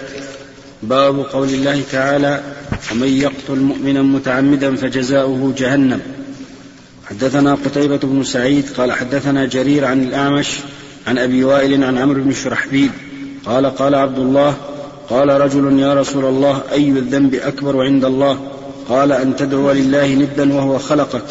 باب 0.83 1.19
قول 1.19 1.49
الله 1.49 1.83
تعالى 1.91 2.43
ومن 2.91 3.07
يقتل 3.07 3.59
مؤمنا 3.59 4.01
متعمدا 4.01 4.75
فجزاؤه 4.75 5.53
جهنم. 5.57 6.01
حدثنا 7.09 7.55
قتيبة 7.55 7.97
بن 7.97 8.23
سعيد 8.23 8.69
قال 8.77 8.91
حدثنا 8.91 9.45
جرير 9.45 9.85
عن 9.85 10.03
الأعمش 10.03 10.47
عن 11.07 11.17
أبي 11.17 11.43
وائل 11.43 11.83
عن 11.83 11.97
عمرو 11.97 12.23
بن 12.23 12.33
شرحبيل 12.33 12.91
قال 13.45 13.75
قال 13.75 13.95
عبد 13.95 14.19
الله 14.19 14.57
قال 15.11 15.41
رجل 15.41 15.79
يا 15.79 15.93
رسول 15.93 16.25
الله 16.25 16.61
أي 16.71 16.89
الذنب 16.89 17.35
أكبر 17.35 17.83
عند 17.83 18.05
الله؟ 18.05 18.37
قال 18.89 19.11
أن 19.11 19.35
تدعو 19.35 19.71
لله 19.71 20.13
ندا 20.13 20.53
وهو 20.53 20.77
خلقك. 20.77 21.23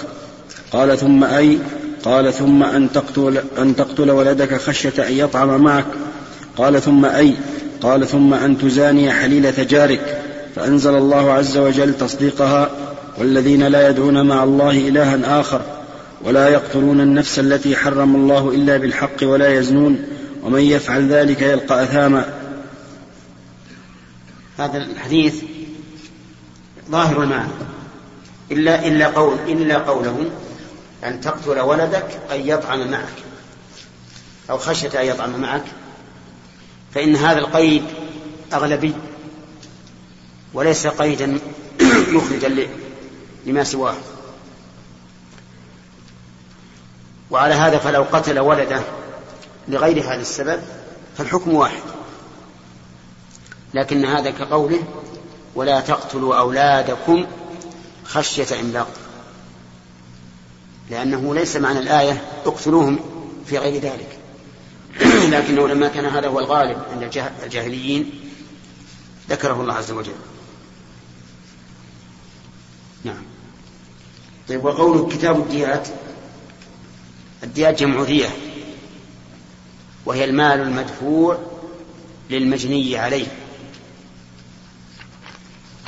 قال 0.72 0.98
ثم 0.98 1.24
أي؟ 1.24 1.58
قال 2.04 2.32
ثم 2.32 2.62
أن 2.62 2.92
تقتل, 2.92 3.42
أن 3.58 3.76
تقتل 3.76 4.10
ولدك 4.10 4.60
خشية 4.60 5.08
أن 5.08 5.12
يطعم 5.12 5.60
معك. 5.60 5.86
قال 6.56 6.82
ثم 6.82 7.04
أي؟ 7.04 7.34
قال 7.82 8.06
ثم 8.06 8.34
أن 8.34 8.58
تزاني 8.58 9.12
حليلة 9.12 9.66
جارك. 9.70 10.22
فأنزل 10.56 10.94
الله 10.94 11.32
عز 11.32 11.58
وجل 11.58 11.94
تصديقها 11.94 12.70
والذين 13.18 13.62
لا 13.62 13.88
يدعون 13.88 14.26
مع 14.26 14.44
الله 14.44 14.88
إلها 14.88 15.40
آخر 15.40 15.60
ولا 16.24 16.48
يقتلون 16.48 17.00
النفس 17.00 17.38
التي 17.38 17.76
حرم 17.76 18.16
الله 18.16 18.50
إلا 18.54 18.76
بالحق 18.76 19.22
ولا 19.22 19.54
يزنون 19.54 20.04
ومن 20.44 20.60
يفعل 20.60 21.08
ذلك 21.08 21.42
يلقى 21.42 21.82
أثاما. 21.82 22.39
هذا 24.60 24.78
الحديث 24.78 25.44
ظاهر 26.90 27.22
المعنى. 27.22 27.50
إلا 28.50 28.86
إلا 28.86 29.06
قول 29.06 29.38
إلا 29.48 29.78
قوله 29.78 30.30
أن 31.04 31.20
تقتل 31.20 31.60
ولدك 31.60 32.20
أن 32.32 32.48
يطعم 32.48 32.90
معك 32.90 33.14
أو 34.50 34.58
خشية 34.58 35.00
أن 35.00 35.06
يطعم 35.06 35.40
معك 35.40 35.64
فإن 36.94 37.16
هذا 37.16 37.38
القيد 37.38 37.84
أغلبي 38.52 38.94
وليس 40.54 40.86
قيدا 40.86 41.38
مخرجا 42.14 42.68
لما 43.46 43.64
سواه. 43.64 43.96
وعلى 47.30 47.54
هذا 47.54 47.78
فلو 47.78 48.02
قتل 48.02 48.38
ولده 48.38 48.82
لغير 49.68 50.02
هذا 50.04 50.20
السبب 50.20 50.60
فالحكم 51.18 51.54
واحد. 51.54 51.99
لكن 53.74 54.04
هذا 54.04 54.30
كقوله 54.30 54.82
ولا 55.54 55.80
تقتلوا 55.80 56.38
أولادكم 56.38 57.26
خشية 58.04 58.60
إملاق. 58.60 58.90
لأنه 60.90 61.34
ليس 61.34 61.56
معنى 61.56 61.78
الآية 61.78 62.22
اقتلوهم 62.46 62.98
في 63.46 63.58
غير 63.58 63.82
ذلك. 63.82 64.18
لكنه 65.34 65.68
لما 65.68 65.88
كان 65.88 66.04
هذا 66.04 66.28
هو 66.28 66.38
الغالب 66.38 66.78
عند 66.92 67.02
الجاهليين 67.42 68.10
ذكره 69.30 69.60
الله 69.60 69.74
عز 69.74 69.90
وجل. 69.90 70.12
نعم. 73.04 73.22
طيب 74.48 74.64
وقوله 74.64 75.08
كتاب 75.08 75.40
الديات 75.40 75.88
الديات 77.42 77.80
جمع 77.80 78.04
دية 78.04 78.28
وهي 80.06 80.24
المال 80.24 80.60
المدفوع 80.60 81.38
للمجني 82.30 82.98
عليه. 82.98 83.26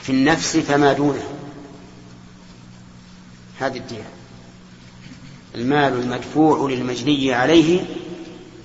في 0.02 0.10
النفس 0.10 0.56
فما 0.56 0.92
دونه. 0.92 1.22
هذه 3.60 3.76
الدية. 3.76 4.08
المال 5.54 5.92
المدفوع 5.92 6.70
للمجني 6.70 7.34
عليه 7.34 7.84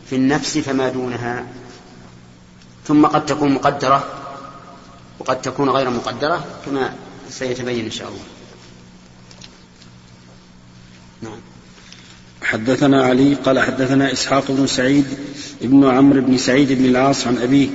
في 0.09 0.15
النفس 0.15 0.57
فما 0.57 0.89
دونها. 0.89 1.47
ثم 2.85 3.05
قد 3.05 3.25
تكون 3.25 3.51
مقدرة 3.51 4.07
وقد 5.19 5.41
تكون 5.41 5.69
غير 5.69 5.89
مقدرة 5.89 6.45
كما 6.65 6.93
سيتبين 7.29 7.85
إن 7.85 7.91
شاء 7.91 8.07
الله. 8.07 8.23
نعم. 11.21 11.39
حدثنا 12.41 13.03
علي 13.03 13.33
قال 13.33 13.59
حدثنا 13.59 14.13
إسحاق 14.13 14.51
بن 14.51 14.67
سعيد 14.67 15.05
ابن 15.61 15.89
عمرو 15.89 16.21
بن 16.21 16.37
سعيد 16.37 16.71
بن 16.71 16.85
العاص 16.85 17.27
عن 17.27 17.37
أبيه 17.37 17.69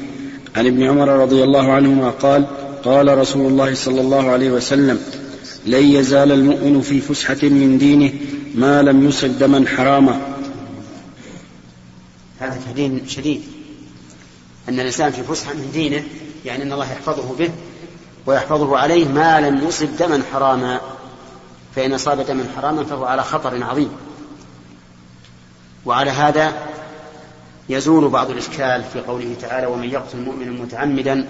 عن 0.56 0.66
ابن 0.66 0.82
عمر 0.82 1.08
رضي 1.08 1.44
الله 1.44 1.72
عنهما 1.72 2.10
قال 2.10 2.46
قال 2.84 3.18
رسول 3.18 3.46
الله 3.46 3.74
صلى 3.74 4.00
الله 4.00 4.30
عليه 4.30 4.50
وسلم 4.50 5.00
لن 5.66 5.84
يزال 5.84 6.32
المؤمن 6.32 6.80
في 6.80 7.00
فسحة 7.00 7.38
من 7.42 7.78
دينه 7.78 8.12
ما 8.54 8.82
لم 8.82 9.08
يصب 9.08 9.38
دما 9.38 9.64
حراما. 9.68 10.20
هذا 12.38 12.60
تهديد 12.66 13.08
شديد. 13.08 13.42
أن 14.68 14.80
الإنسان 14.80 15.12
في 15.12 15.22
فسحة 15.22 15.54
من 15.54 15.70
دينه 15.72 16.04
يعني 16.44 16.62
أن 16.62 16.72
الله 16.72 16.92
يحفظه 16.92 17.34
به 17.38 17.50
ويحفظه 18.26 18.78
عليه 18.78 19.08
ما 19.08 19.40
لم 19.40 19.68
يصب 19.68 19.96
دما 19.98 20.22
حراما. 20.32 20.80
فإن 21.76 21.92
أصاب 21.92 22.26
دما 22.26 22.44
حراما 22.56 22.84
فهو 22.84 23.04
على 23.04 23.22
خطر 23.22 23.64
عظيم. 23.64 23.90
وعلى 25.86 26.10
هذا 26.10 26.52
يزول 27.68 28.08
بعض 28.08 28.30
الإشكال 28.30 28.84
في 28.92 29.00
قوله 29.00 29.34
تعالى 29.40 29.66
ومن 29.66 29.90
يقتل 29.90 30.20
مؤمنا 30.20 30.50
متعمدا 30.50 31.28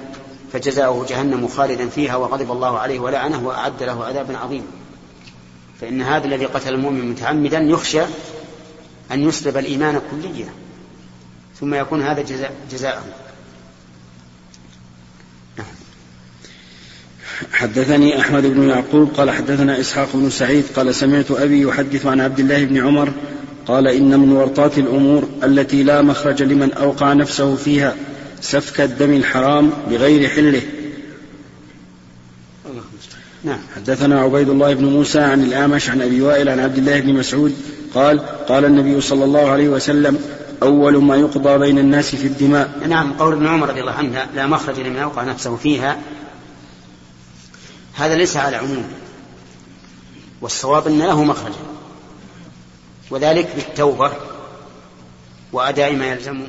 فجزاؤه 0.53 1.07
جهنم 1.07 1.49
خالدا 1.49 1.89
فيها 1.89 2.17
وغضب 2.17 2.53
الله 2.53 2.79
عليه 2.79 3.01
ولعنه 3.01 3.47
وأعد 3.47 3.83
له 3.83 4.05
عذابا 4.05 4.39
عظيما. 4.39 4.67
فإن 5.81 6.03
هذا 6.03 6.27
الذي 6.27 6.45
قتل 6.45 6.75
المؤمن 6.75 7.11
متعمدا 7.11 7.59
يخشى 7.59 8.03
أن 9.13 9.23
يسلب 9.23 9.57
الإيمان 9.57 10.01
كليا 10.11 10.49
ثم 11.61 11.75
يكون 11.75 12.03
هذا 12.03 12.23
جزاء 12.23 12.55
جزاءه. 12.73 13.03
حدثني 17.53 18.21
أحمد 18.21 18.47
بن 18.47 18.69
يعقوب 18.69 19.11
قال 19.17 19.31
حدثنا 19.31 19.81
إسحاق 19.81 20.09
بن 20.15 20.31
سعيد 20.31 20.65
قال 20.77 20.95
سمعت 20.95 21.31
أبي 21.31 21.61
يحدث 21.61 22.07
عن 22.07 22.21
عبد 22.21 22.39
الله 22.41 22.65
بن 22.65 22.87
عمر 22.87 23.13
قال 23.67 23.89
إن 23.89 24.21
من 24.21 24.33
ورطات 24.33 24.79
الأمور 24.79 25.29
التي 25.45 25.83
لا 25.83 26.03
مخرج 26.03 26.43
لمن 26.43 26.73
أوقع 26.73 27.13
نفسه 27.13 27.57
فيها 27.57 27.97
سفك 28.43 28.81
الدم 28.81 29.13
الحرام 29.13 29.71
بغير 29.91 30.29
حله. 30.29 30.63
نعم. 33.45 33.59
حدثنا 33.77 34.21
عبيد 34.21 34.49
الله 34.49 34.75
بن 34.75 34.85
موسى 34.85 35.21
عن 35.21 35.43
الأعمش 35.43 35.91
عن 35.91 36.03
أبي 36.03 36.23
وائل 36.23 36.49
عن 36.49 36.61
عبد 36.61 36.79
الله 36.79 37.01
بن 37.01 37.15
مسعود 37.15 37.57
قال 37.95 38.21
قال 38.47 38.65
النبي 38.65 39.01
صلى 39.01 39.25
الله 39.25 39.51
عليه 39.51 39.69
وسلم 39.69 40.19
أول 40.63 41.03
ما 41.03 41.17
يقضى 41.17 41.59
بين 41.59 41.79
الناس 41.79 42.17
في 42.17 42.27
الدماء. 42.27 42.87
نعم 42.89 43.13
قول 43.13 43.33
ابن 43.33 43.47
عمر 43.47 43.69
رضي 43.69 43.81
الله 43.81 43.93
عنه 43.93 44.27
لا 44.35 44.47
مخرج 44.47 44.81
لمن 44.81 44.97
أوقع 44.97 45.25
نفسه 45.25 45.57
فيها. 45.57 45.99
هذا 47.95 48.15
ليس 48.15 48.37
على 48.37 48.57
عموم. 48.57 48.85
والصواب 50.41 50.87
أن 50.87 50.99
له 50.99 51.25
مخرجا 51.25 51.63
وذلك 53.11 53.49
بالتوبة 53.57 54.13
وأداء 55.53 55.97
ما 55.97 56.07
يلزم 56.07 56.43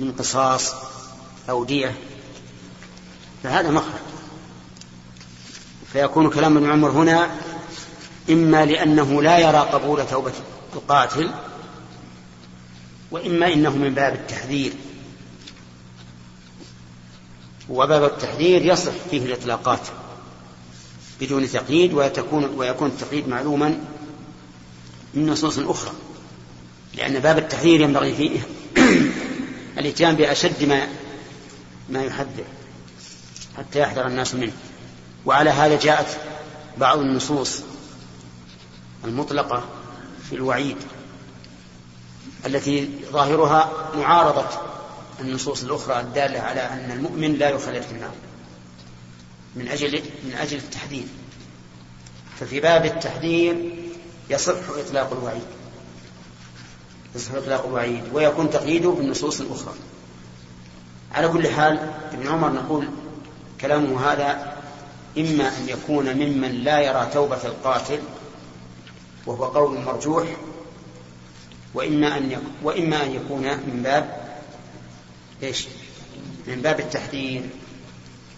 من 0.00 0.12
قصاص 0.12 0.74
أو 1.50 1.64
دية 1.64 1.94
فهذا 3.42 3.70
مخرج. 3.70 4.00
فيكون 5.92 6.30
كلام 6.30 6.56
ابن 6.56 6.70
عمر 6.70 6.90
هنا 6.90 7.30
إما 8.30 8.64
لأنه 8.64 9.22
لا 9.22 9.38
يرى 9.38 9.58
قبول 9.58 10.06
توبة 10.06 10.32
القاتل 10.74 11.30
وإما 13.10 13.52
إنه 13.52 13.76
من 13.76 13.94
باب 13.94 14.14
التحذير. 14.14 14.72
وباب 17.68 18.04
التحذير 18.04 18.64
يصح 18.64 18.92
فيه 19.10 19.24
الإطلاقات 19.24 19.80
بدون 21.20 21.48
تقييد 21.48 21.94
ويكون 21.94 22.44
ويكون 22.44 22.88
التقييد 22.88 23.28
معلوما 23.28 23.78
من 25.14 25.26
نصوص 25.26 25.58
أخرى 25.58 25.92
لأن 26.94 27.18
باب 27.18 27.38
التحذير 27.38 27.80
ينبغي 27.80 28.14
فيه. 28.14 28.40
الإتيان 29.78 30.16
بأشد 30.16 30.64
ما 30.64 30.88
ما 31.88 32.04
يحذر 32.04 32.44
حتى 33.58 33.80
يحذر 33.80 34.06
الناس 34.06 34.34
منه. 34.34 34.52
وعلى 35.26 35.50
هذا 35.50 35.78
جاءت 35.78 36.20
بعض 36.78 36.98
النصوص 36.98 37.60
المطلقة 39.04 39.68
في 40.28 40.34
الوعيد 40.34 40.76
التي 42.46 42.90
ظاهرها 43.12 43.90
معارضة 43.96 44.46
النصوص 45.20 45.62
الأخرى 45.62 46.00
الدالة 46.00 46.40
على 46.40 46.60
أن 46.60 46.90
المؤمن 46.90 47.34
لا 47.34 47.48
يخلد 47.48 47.82
في 47.82 47.92
النار 47.92 48.14
من 49.56 49.68
أجل 49.68 50.02
من 50.24 50.34
أجل 50.34 50.56
التحذير. 50.56 51.06
ففي 52.40 52.60
باب 52.60 52.84
التحذير 52.84 53.74
يصح 54.30 54.68
إطلاق 54.78 55.12
الوعيد. 55.12 55.46
يصح 57.14 57.34
إطلاق 57.34 57.66
الوعيد 57.66 58.02
ويكون 58.12 58.50
تقييده 58.50 58.90
بالنصوص 58.90 59.40
الأخرى. 59.40 59.74
على 61.12 61.28
كل 61.28 61.48
حال 61.48 61.92
ابن 62.12 62.28
عمر 62.28 62.52
نقول 62.52 62.88
كلامه 63.60 64.12
هذا 64.12 64.56
إما 65.18 65.48
أن 65.48 65.68
يكون 65.68 66.14
ممن 66.14 66.50
لا 66.50 66.80
يرى 66.80 67.10
توبة 67.12 67.44
القاتل 67.44 67.98
وهو 69.26 69.44
قول 69.44 69.80
مرجوح 69.80 70.36
وإما 71.74 72.18
أن 72.18 72.42
وإما 72.62 73.02
أن 73.04 73.12
يكون 73.12 73.42
من 73.42 73.80
باب 73.84 74.24
إيش؟ 75.42 75.66
من 76.46 76.62
باب 76.62 76.80
التحذير. 76.80 77.42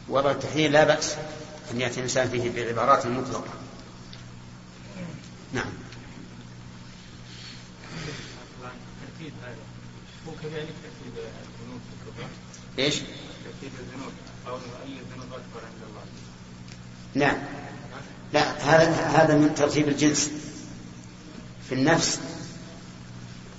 وضع 0.08 0.30
التحذير 0.30 0.70
لا 0.70 0.84
بأس 0.84 1.16
أن 1.72 1.80
يأتي 1.80 1.96
الإنسان 1.96 2.28
فيه 2.28 2.50
بعبارات 2.50 3.06
مطلقة 3.06 3.50
نعم. 5.52 5.85
هو 10.28 10.32
كذلك 10.42 10.74
ترتيب 10.82 11.14
الذنوب 11.16 11.80
في 12.76 12.82
إيش؟ 12.82 12.94
ترتيب 12.94 13.70
الذنوب. 13.80 14.12
أو 14.46 14.56
اي 14.56 14.92
الذنوب 14.92 15.32
اكبر 15.32 15.66
عند 15.66 15.82
الله. 15.88 16.04
نعم. 17.14 17.36
لا 18.32 18.50
هذا 18.50 18.90
هذا 18.92 19.36
من 19.36 19.54
ترتيب 19.54 19.88
الجنس. 19.88 20.30
في 21.68 21.74
النفس 21.74 22.20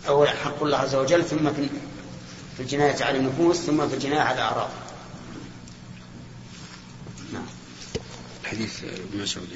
أول 0.08 0.30
حق 0.30 0.64
الله 0.64 0.78
عز 0.78 0.96
وجل 0.96 1.26
ثم 1.26 1.54
في 1.54 1.70
في 2.58 2.64
الجناية 2.64 3.04
على 3.04 3.18
النفوس 3.18 3.58
ثم 3.58 3.88
في 3.88 3.94
الجناية 3.94 4.20
على 4.20 4.36
الأعراض. 4.36 4.70
نعم. 7.34 7.46
حديث 8.46 8.84
ابن 8.84 9.22
مسعود 9.22 9.48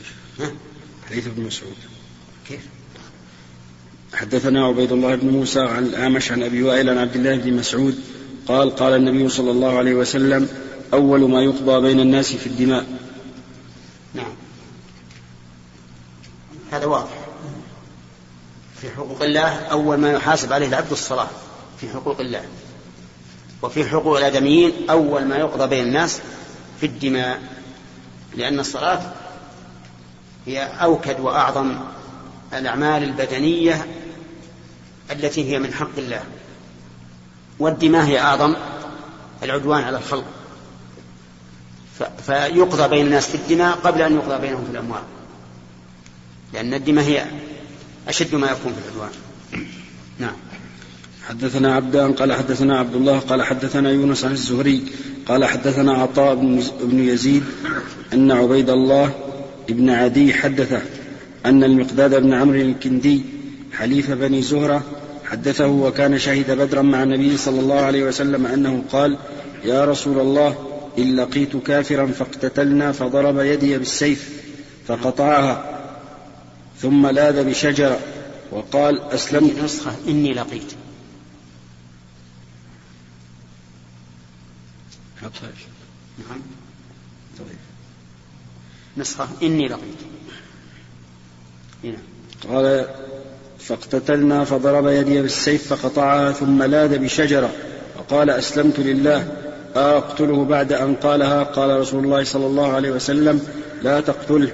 حديث 1.09 1.27
ابن 1.27 1.43
مسعود. 1.43 1.75
كيف؟ 2.47 2.67
حدثنا 4.13 4.65
عبيد 4.65 4.91
الله 4.91 5.15
بن 5.15 5.29
موسى 5.29 5.59
عن 5.59 5.85
الأعمش 5.85 6.31
عن 6.31 6.43
أبي 6.43 6.63
وائل 6.63 6.89
عن 6.89 6.97
عبد 6.97 7.15
الله 7.15 7.37
بن 7.37 7.53
مسعود 7.53 7.99
قال 8.47 8.75
قال 8.75 8.93
النبي 8.93 9.29
صلى 9.29 9.51
الله 9.51 9.77
عليه 9.77 9.93
وسلم 9.93 10.49
أول 10.93 11.29
ما 11.29 11.41
يقضى 11.41 11.81
بين 11.81 11.99
الناس 11.99 12.33
في 12.33 12.47
الدماء. 12.47 12.85
نعم. 14.13 14.33
هذا 16.71 16.85
واضح. 16.85 17.17
في 18.81 18.89
حقوق 18.89 19.23
الله 19.23 19.49
أول 19.49 19.97
ما 19.97 20.11
يحاسب 20.11 20.53
عليه 20.53 20.67
العبد 20.67 20.91
الصلاة. 20.91 21.27
في 21.81 21.89
حقوق 21.89 22.19
الله. 22.19 22.41
وفي 23.61 23.85
حقوق 23.85 24.17
الآدميين 24.17 24.71
أول 24.89 25.25
ما 25.25 25.37
يقضى 25.37 25.67
بين 25.67 25.87
الناس 25.87 26.21
في 26.79 26.85
الدماء. 26.85 27.41
لأن 28.35 28.59
الصلاة 28.59 29.01
هي 30.45 30.63
أوكد 30.63 31.19
وأعظم 31.19 31.75
الأعمال 32.53 33.03
البدنية 33.03 33.85
التي 35.11 35.51
هي 35.51 35.59
من 35.59 35.73
حق 35.73 35.97
الله. 35.97 36.21
والدماء 37.59 38.05
هي 38.05 38.19
أعظم 38.19 38.55
العدوان 39.43 39.83
على 39.83 39.97
الخلق. 39.97 40.25
فيقضى 42.25 42.87
بين 42.87 43.05
الناس 43.05 43.27
في 43.27 43.35
الدماء 43.35 43.75
قبل 43.75 44.01
أن 44.01 44.15
يقضى 44.15 44.41
بينهم 44.41 44.65
في 44.65 44.71
الأموال. 44.71 45.03
لأن 46.53 46.73
الدماء 46.73 47.05
هي 47.05 47.25
أشد 48.07 48.35
ما 48.35 48.47
يكون 48.47 48.73
في 48.73 48.79
العدوان. 48.87 49.11
نعم. 50.19 50.35
حدثنا 51.29 51.75
عبدان 51.75 52.13
قال 52.13 52.33
حدثنا 52.33 52.79
عبد 52.79 52.95
الله 52.95 53.19
قال 53.19 53.43
حدثنا 53.43 53.89
يونس 53.89 54.25
عن 54.25 54.31
الزهري 54.31 54.83
قال 55.25 55.45
حدثنا 55.45 55.93
عطاء 55.93 56.35
بن 56.81 56.99
يزيد 56.99 57.43
أن 58.13 58.31
عبيد 58.31 58.69
الله 58.69 59.13
بن 59.69 59.89
عدي 59.89 60.33
حدثه 60.33 60.81
أن 61.45 61.63
المقداد 61.63 62.21
بن 62.21 62.33
عمرو 62.33 62.55
الكندي 62.55 63.21
حليف 63.73 64.11
بني 64.11 64.41
زهرة 64.41 64.83
حدثه 65.25 65.67
وكان 65.67 66.19
شهد 66.19 66.51
بدرا 66.51 66.81
مع 66.81 67.03
النبي 67.03 67.37
صلى 67.37 67.59
الله 67.59 67.79
عليه 67.79 68.03
وسلم 68.03 68.45
أنه 68.45 68.83
قال 68.91 69.17
يا 69.63 69.85
رسول 69.85 70.19
الله 70.19 70.67
إن 70.97 71.15
لقيت 71.15 71.57
كافرا 71.57 72.07
فاقتتلنا 72.07 72.91
فضرب 72.91 73.39
يدي 73.39 73.77
بالسيف 73.77 74.41
فقطعها 74.87 75.81
ثم 76.79 77.07
لاذ 77.07 77.43
بشجرة 77.43 77.99
وقال 78.51 79.01
أسلمت. 79.01 79.59
نسخة 79.63 79.95
إني 80.07 80.33
لقيت. 80.33 80.73
نعم. 86.29 86.41
طيب 87.39 87.57
نسخة 88.97 89.27
إني 89.43 89.67
لقيت. 89.67 90.01
هنا. 91.83 91.97
قال 92.49 92.87
فاقتتلنا 93.63 94.43
فضرب 94.43 94.87
يدي 94.87 95.21
بالسيف 95.21 95.73
فقطعها 95.73 96.31
ثم 96.31 96.63
لاذ 96.63 96.97
بشجرة 96.97 97.49
وقال 97.99 98.29
أسلمت 98.29 98.79
لله. 98.79 99.27
أقتله 99.75 100.45
بعد 100.45 100.73
أن 100.73 100.95
قالها؟ 100.95 101.43
قال 101.43 101.79
رسول 101.79 102.03
الله 102.03 102.23
صلى 102.23 102.45
الله 102.45 102.73
عليه 102.73 102.91
وسلم 102.91 103.41
لا 103.83 103.99
تقتله. 103.99 104.51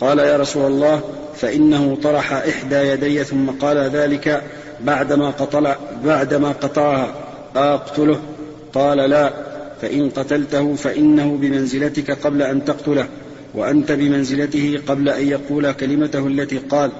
قال 0.00 0.18
يا 0.18 0.36
رسول 0.36 0.66
الله 0.66 1.00
فإنه 1.36 1.98
طرح 2.02 2.32
إحدى 2.32 2.76
يدي 2.76 3.24
ثم 3.24 3.50
قال 3.50 3.76
ذلك 3.78 4.42
بعدما 4.80 5.30
قطع 5.30 5.76
بعدما 6.04 6.48
قطعها. 6.48 7.14
أقتله؟ 7.56 8.20
قال 8.74 8.98
لا. 8.98 9.32
فإن 9.82 10.10
قتلته 10.10 10.74
فإنه 10.74 11.36
بمنزلتك 11.40 12.10
قبل 12.10 12.42
أن 12.42 12.64
تقتله 12.64 13.08
وأنت 13.54 13.92
بمنزلته 13.92 14.78
قبل 14.88 15.08
أن 15.08 15.28
يقول 15.28 15.72
كلمته 15.72 16.26
التي 16.26 16.58
قال. 16.58 16.90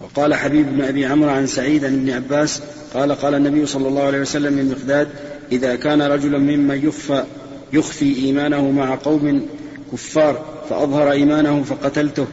وقال 0.00 0.34
حبيب 0.34 0.66
بن 0.66 0.82
أبي 0.82 1.06
عمرو 1.06 1.30
عن 1.30 1.46
سعيد 1.46 1.84
ابن 1.84 2.10
عباس 2.10 2.62
قال 2.94 3.12
قال 3.12 3.34
النبي 3.34 3.66
صلى 3.66 3.88
الله 3.88 4.02
عليه 4.02 4.20
وسلم 4.20 4.58
للمقداد 4.60 5.08
إذا 5.52 5.76
كان 5.76 6.02
رجلا 6.02 6.38
ممن 6.38 6.86
يخفى 6.86 7.24
يخفي 7.72 8.16
إيمانه 8.16 8.70
مع 8.70 8.94
قوم 8.94 9.48
كفار 9.92 10.44
فأظهر 10.70 11.10
إيمانه 11.10 11.62
فقتلته 11.62 12.26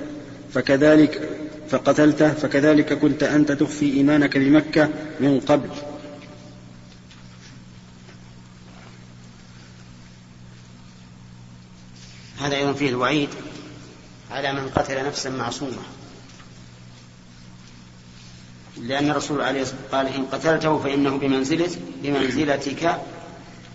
فكذلك 0.53 1.29
فقتلته 1.69 2.33
فكذلك 2.33 2.93
كنت 2.93 3.23
أنت 3.23 3.51
تخفي 3.51 3.93
إيمانك 3.93 4.37
بمكة 4.37 4.89
من 5.19 5.39
قبل. 5.39 5.69
هذا 12.39 12.55
أيضا 12.55 12.73
فيه 12.73 12.89
الوعيد 12.89 13.29
على 14.31 14.53
من 14.53 14.69
قتل 14.69 15.05
نفسا 15.05 15.29
معصومة. 15.29 15.77
لأن 18.81 19.09
الرسول 19.09 19.41
عليه 19.41 19.61
الصلاة 19.61 19.79
والسلام 19.81 20.05
قال 20.05 20.15
إن 20.15 20.25
قتلته 20.25 20.79
فإنه 20.79 21.17
بمنزلة 21.17 21.69
بمنزلتك 22.03 23.01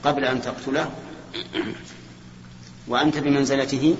قبل 0.05 0.25
أن 0.25 0.43
تقتله. 0.43 0.91
وأنت 2.89 3.19
بمنزلته 3.19 3.97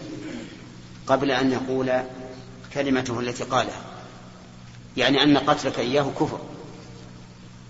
قبل 1.07 1.31
أن 1.31 1.53
يقول 1.53 2.03
كلمته 2.75 3.21
التي 3.21 3.45
قالها 3.45 3.81
يعني 4.97 5.23
أن 5.23 5.39
قتلك 5.39 5.79
إياه 5.79 6.11
كفر. 6.21 6.41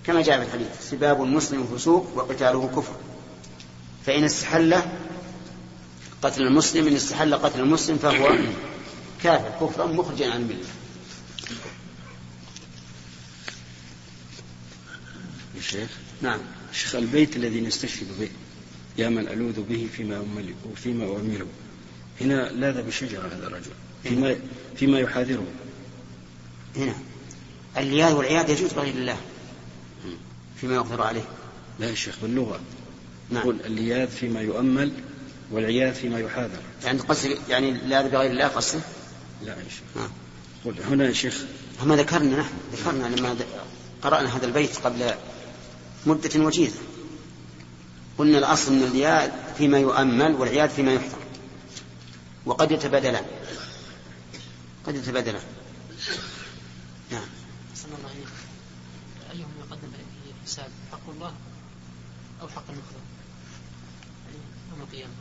كما 0.07 0.23
جاء 0.23 0.39
في 0.39 0.47
الحديث 0.47 0.91
سباب 0.91 1.23
المسلم 1.23 1.65
فسوق 1.65 2.07
وقتاله 2.15 2.71
كفر. 2.77 2.95
فإن 4.07 4.25
استحل 4.25 4.77
قتل 6.23 6.43
المسلم 6.43 6.87
إن 6.87 6.97
استحل 6.97 7.35
قتل 7.35 7.61
المسلم 7.61 7.97
فهو 7.97 8.37
كافر 9.23 9.67
كفرا 9.67 9.87
مخرجا 9.87 10.31
عن 10.31 10.41
الملة. 10.41 10.65
الشيخ 15.63 15.91
نعم. 16.23 16.41
شيخ 16.73 16.95
البيت 16.95 17.37
الذي 17.37 17.61
نستشهد 17.61 18.07
به 18.21 18.29
يا 18.99 19.09
من 19.09 19.29
ألوذ 19.29 19.63
به 19.63 19.89
فيما 19.97 20.17
أمل 20.17 20.55
وفيما 20.73 21.05
أؤمله 21.05 21.47
هنا 22.21 22.49
لاذ 22.53 22.83
بشجرة 22.83 23.27
هذا 23.27 23.47
الرجل 23.47 23.71
فيما 24.03 24.37
فيما 24.77 24.99
يحاذره. 24.99 25.47
هنا. 26.77 26.95
اللياذ 27.77 28.13
والعياذ 28.13 28.51
يجوز 28.51 28.73
بغير 28.73 28.95
الله. 28.95 29.17
فيما 30.61 30.75
يقدر 30.75 31.03
عليه. 31.03 31.25
لا 31.81 31.91
يا 31.91 31.95
شيخ 31.95 32.15
باللغة. 32.23 32.61
نعم. 33.31 33.43
يقول 33.43 33.57
اللياذ 33.65 34.09
فيما 34.09 34.41
يؤمل 34.41 34.93
والعياذ 35.51 35.95
فيما 35.95 36.19
يحاذر. 36.19 36.61
يعني 36.85 37.01
قصد 37.01 37.39
يعني 37.49 37.71
لاذ 37.71 38.11
بغير 38.11 38.31
الله 38.31 38.49
قصده 38.49 38.81
لا 39.43 39.53
يا 39.53 39.63
شيخ. 39.69 39.97
نعم. 39.97 40.11
قل 40.65 40.83
هنا 40.83 41.05
يا 41.05 41.13
شيخ. 41.13 41.45
هم 41.81 41.93
ذكرنا 41.93 42.41
نحن 42.41 42.53
ذكرنا 42.73 43.17
لما 43.17 43.37
قرأنا 44.03 44.37
هذا 44.37 44.47
البيت 44.47 44.77
قبل 44.77 45.15
مدة 46.07 46.45
وجيزة. 46.45 46.81
قلنا 48.19 48.39
الأصل 48.39 48.73
من 48.73 48.83
الياء 48.83 49.55
فيما 49.59 49.79
يؤمل 49.79 50.35
والعياد 50.35 50.71
فيما 50.71 50.93
يحفظ 50.93 51.19
وقد 52.47 52.71
يتبادلان. 52.71 53.25
قد 54.87 54.95
يتبادلان. 54.95 55.43
نعم. 57.11 57.27
الله 57.85 58.11
أيهم 59.33 59.51
يقدم 59.61 59.89
الحساب 60.43 60.69
حق 60.93 61.11
الله 61.15 61.33
أو 62.43 62.49
حق 62.49 62.65
المخلوق؟ 62.69 63.03
يعني 64.27 64.39
يوم 64.71 64.81
القيامة. 64.83 65.13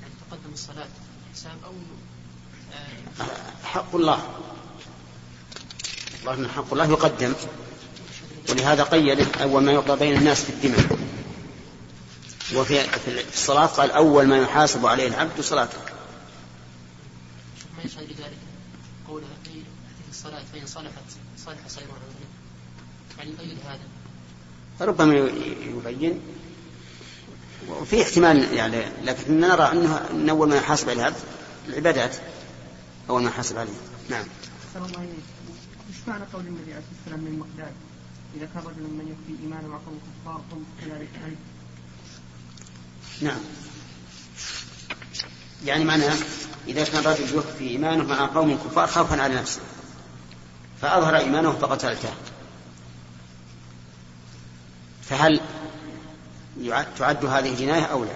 يعني 0.00 0.12
تقدم 0.30 0.52
الصلاة 0.52 0.88
حساب 1.34 1.56
أو 1.64 1.72
آه، 2.72 3.66
حق 3.66 3.94
الله. 3.94 4.40
الله 6.20 6.48
حق 6.48 6.72
الله 6.72 6.90
يقدم. 6.90 7.34
ولهذا 8.50 8.82
قيد 8.82 9.26
أول 9.40 9.62
ما 9.62 9.72
يقضى 9.72 9.98
بين 9.98 10.18
الناس 10.18 10.44
في 10.44 10.50
الدماء. 10.50 10.98
وفي 12.56 12.80
في 12.80 13.24
الصلاة 13.34 13.66
قال 13.66 13.90
أول 13.90 14.26
ما 14.26 14.38
يحاسب 14.38 14.86
عليه 14.86 15.08
العبد 15.08 15.40
صلاته. 15.40 15.78
ما 17.76 17.82
يشهد 17.84 18.02
لذلك 18.02 18.38
قوله 19.08 19.26
في 19.44 19.50
الصلاة 20.10 20.42
فإن 20.52 20.66
صلحت 20.66 21.04
صلح 21.46 21.68
سائر 21.68 21.86
يعني 23.18 23.30
يقيد 23.30 23.58
هذا. 23.66 24.88
ربما 24.90 25.14
يبين. 25.14 26.20
وفي 27.68 28.02
احتمال 28.02 28.54
يعني 28.54 28.82
لكن 29.04 29.40
نرى 29.40 29.72
انه 29.72 30.06
أن 30.10 30.28
أول 30.28 30.48
ما 30.48 30.56
يحاسب 30.56 30.90
عليه 30.90 31.00
العبد 31.00 31.16
العبادات 31.68 32.16
أول 33.10 33.22
ما 33.22 33.28
يحاسب 33.28 33.58
عليه. 33.58 33.72
نعم. 34.10 34.24
الله 34.76 35.00
إيش 35.00 36.08
معنى 36.08 36.24
قول 36.32 36.46
النبي 36.46 36.72
عليه 36.72 36.82
الصلاة 36.82 37.16
والسلام 37.16 37.20
من 37.20 37.38
مقدار 37.38 37.72
إذا 38.38 38.48
كان 38.54 38.62
رجل 38.62 38.82
من 38.82 39.16
يخفي 39.16 39.42
إيمانه 39.42 39.68
مع 39.68 39.78
قوم 39.86 40.00
كفار 40.06 40.42
هم 40.52 40.64
كذلك 40.80 41.08
نعم. 43.20 43.40
يعني 45.64 45.84
معناه 45.84 46.16
إذا 46.68 46.84
كان 46.84 47.04
رجل 47.04 47.38
يخفي 47.38 47.68
إيمانه 47.68 48.04
مع 48.04 48.26
قوم 48.26 48.56
كفار 48.56 48.86
خوفا 48.86 49.22
على 49.22 49.34
نفسه 49.34 49.60
فأظهر 50.80 51.16
إيمانه 51.16 51.52
فقتلته 51.52 52.12
فهل 55.02 55.40
تعد 56.98 57.24
هذه 57.24 57.54
جناية 57.54 57.84
أو 57.84 58.04
لا؟ 58.04 58.14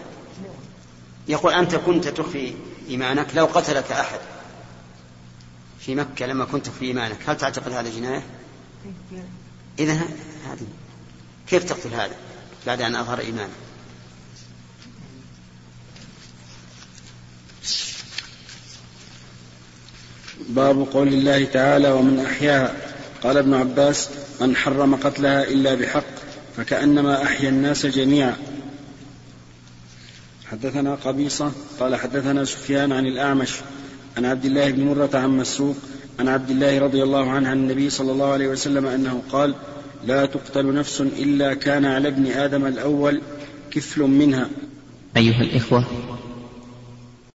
يقول 1.28 1.52
أنت 1.52 1.74
كنت 1.74 2.08
تخفي 2.08 2.54
إيمانك 2.88 3.26
لو 3.34 3.44
قتلك 3.46 3.92
أحد 3.92 4.20
في 5.78 5.94
مكة 5.94 6.26
لما 6.26 6.44
كنت 6.44 6.68
في 6.68 6.84
إيمانك 6.84 7.30
هل 7.30 7.36
تعتقد 7.36 7.72
هذا 7.72 7.90
جناية 7.90 8.22
إذا 9.78 9.92
هذه 9.92 10.66
كيف 11.46 11.64
تقتل 11.64 11.94
هذا 11.94 12.16
بعد 12.66 12.82
أن 12.82 12.94
أظهر 12.94 13.20
إيمانه؟ 13.20 13.52
باب 20.48 20.86
قول 20.92 21.08
الله 21.08 21.44
تعالى 21.44 21.92
ومن 21.92 22.26
أحياها 22.26 22.74
قال 23.22 23.36
ابن 23.36 23.54
عباس 23.54 24.08
من 24.40 24.56
حرم 24.56 24.94
قتلها 24.94 25.44
إلا 25.44 25.74
بحق 25.74 26.04
فكأنما 26.56 27.22
أحيا 27.22 27.48
الناس 27.48 27.86
جميعا. 27.86 28.36
حدثنا 30.50 30.94
قبيصة 30.94 31.52
قال 31.80 31.96
حدثنا 31.96 32.44
سفيان 32.44 32.92
عن 32.92 33.06
الأعمش 33.06 33.50
عن 34.16 34.24
عبد 34.24 34.44
الله 34.44 34.70
بن 34.70 34.84
مرة 34.84 35.10
عن 35.14 35.30
مسروق 35.30 35.76
عن 36.22 36.28
عبد 36.28 36.50
الله 36.50 36.78
رضي 36.78 37.02
الله 37.02 37.30
عنه 37.30 37.48
عن 37.48 37.56
النبي 37.56 37.90
صلى 37.90 38.12
الله 38.12 38.32
عليه 38.32 38.48
وسلم 38.48 38.86
أنه 38.86 39.22
قال 39.32 39.54
لا 40.06 40.26
تقتل 40.26 40.74
نفس 40.74 41.00
إلا 41.00 41.54
كان 41.54 41.84
على 41.84 42.08
ابن 42.08 42.26
آدم 42.26 42.66
الأول 42.66 43.20
كفل 43.70 44.02
منها. 44.02 44.48
أيها 45.16 45.42
الإخوة 45.42 45.84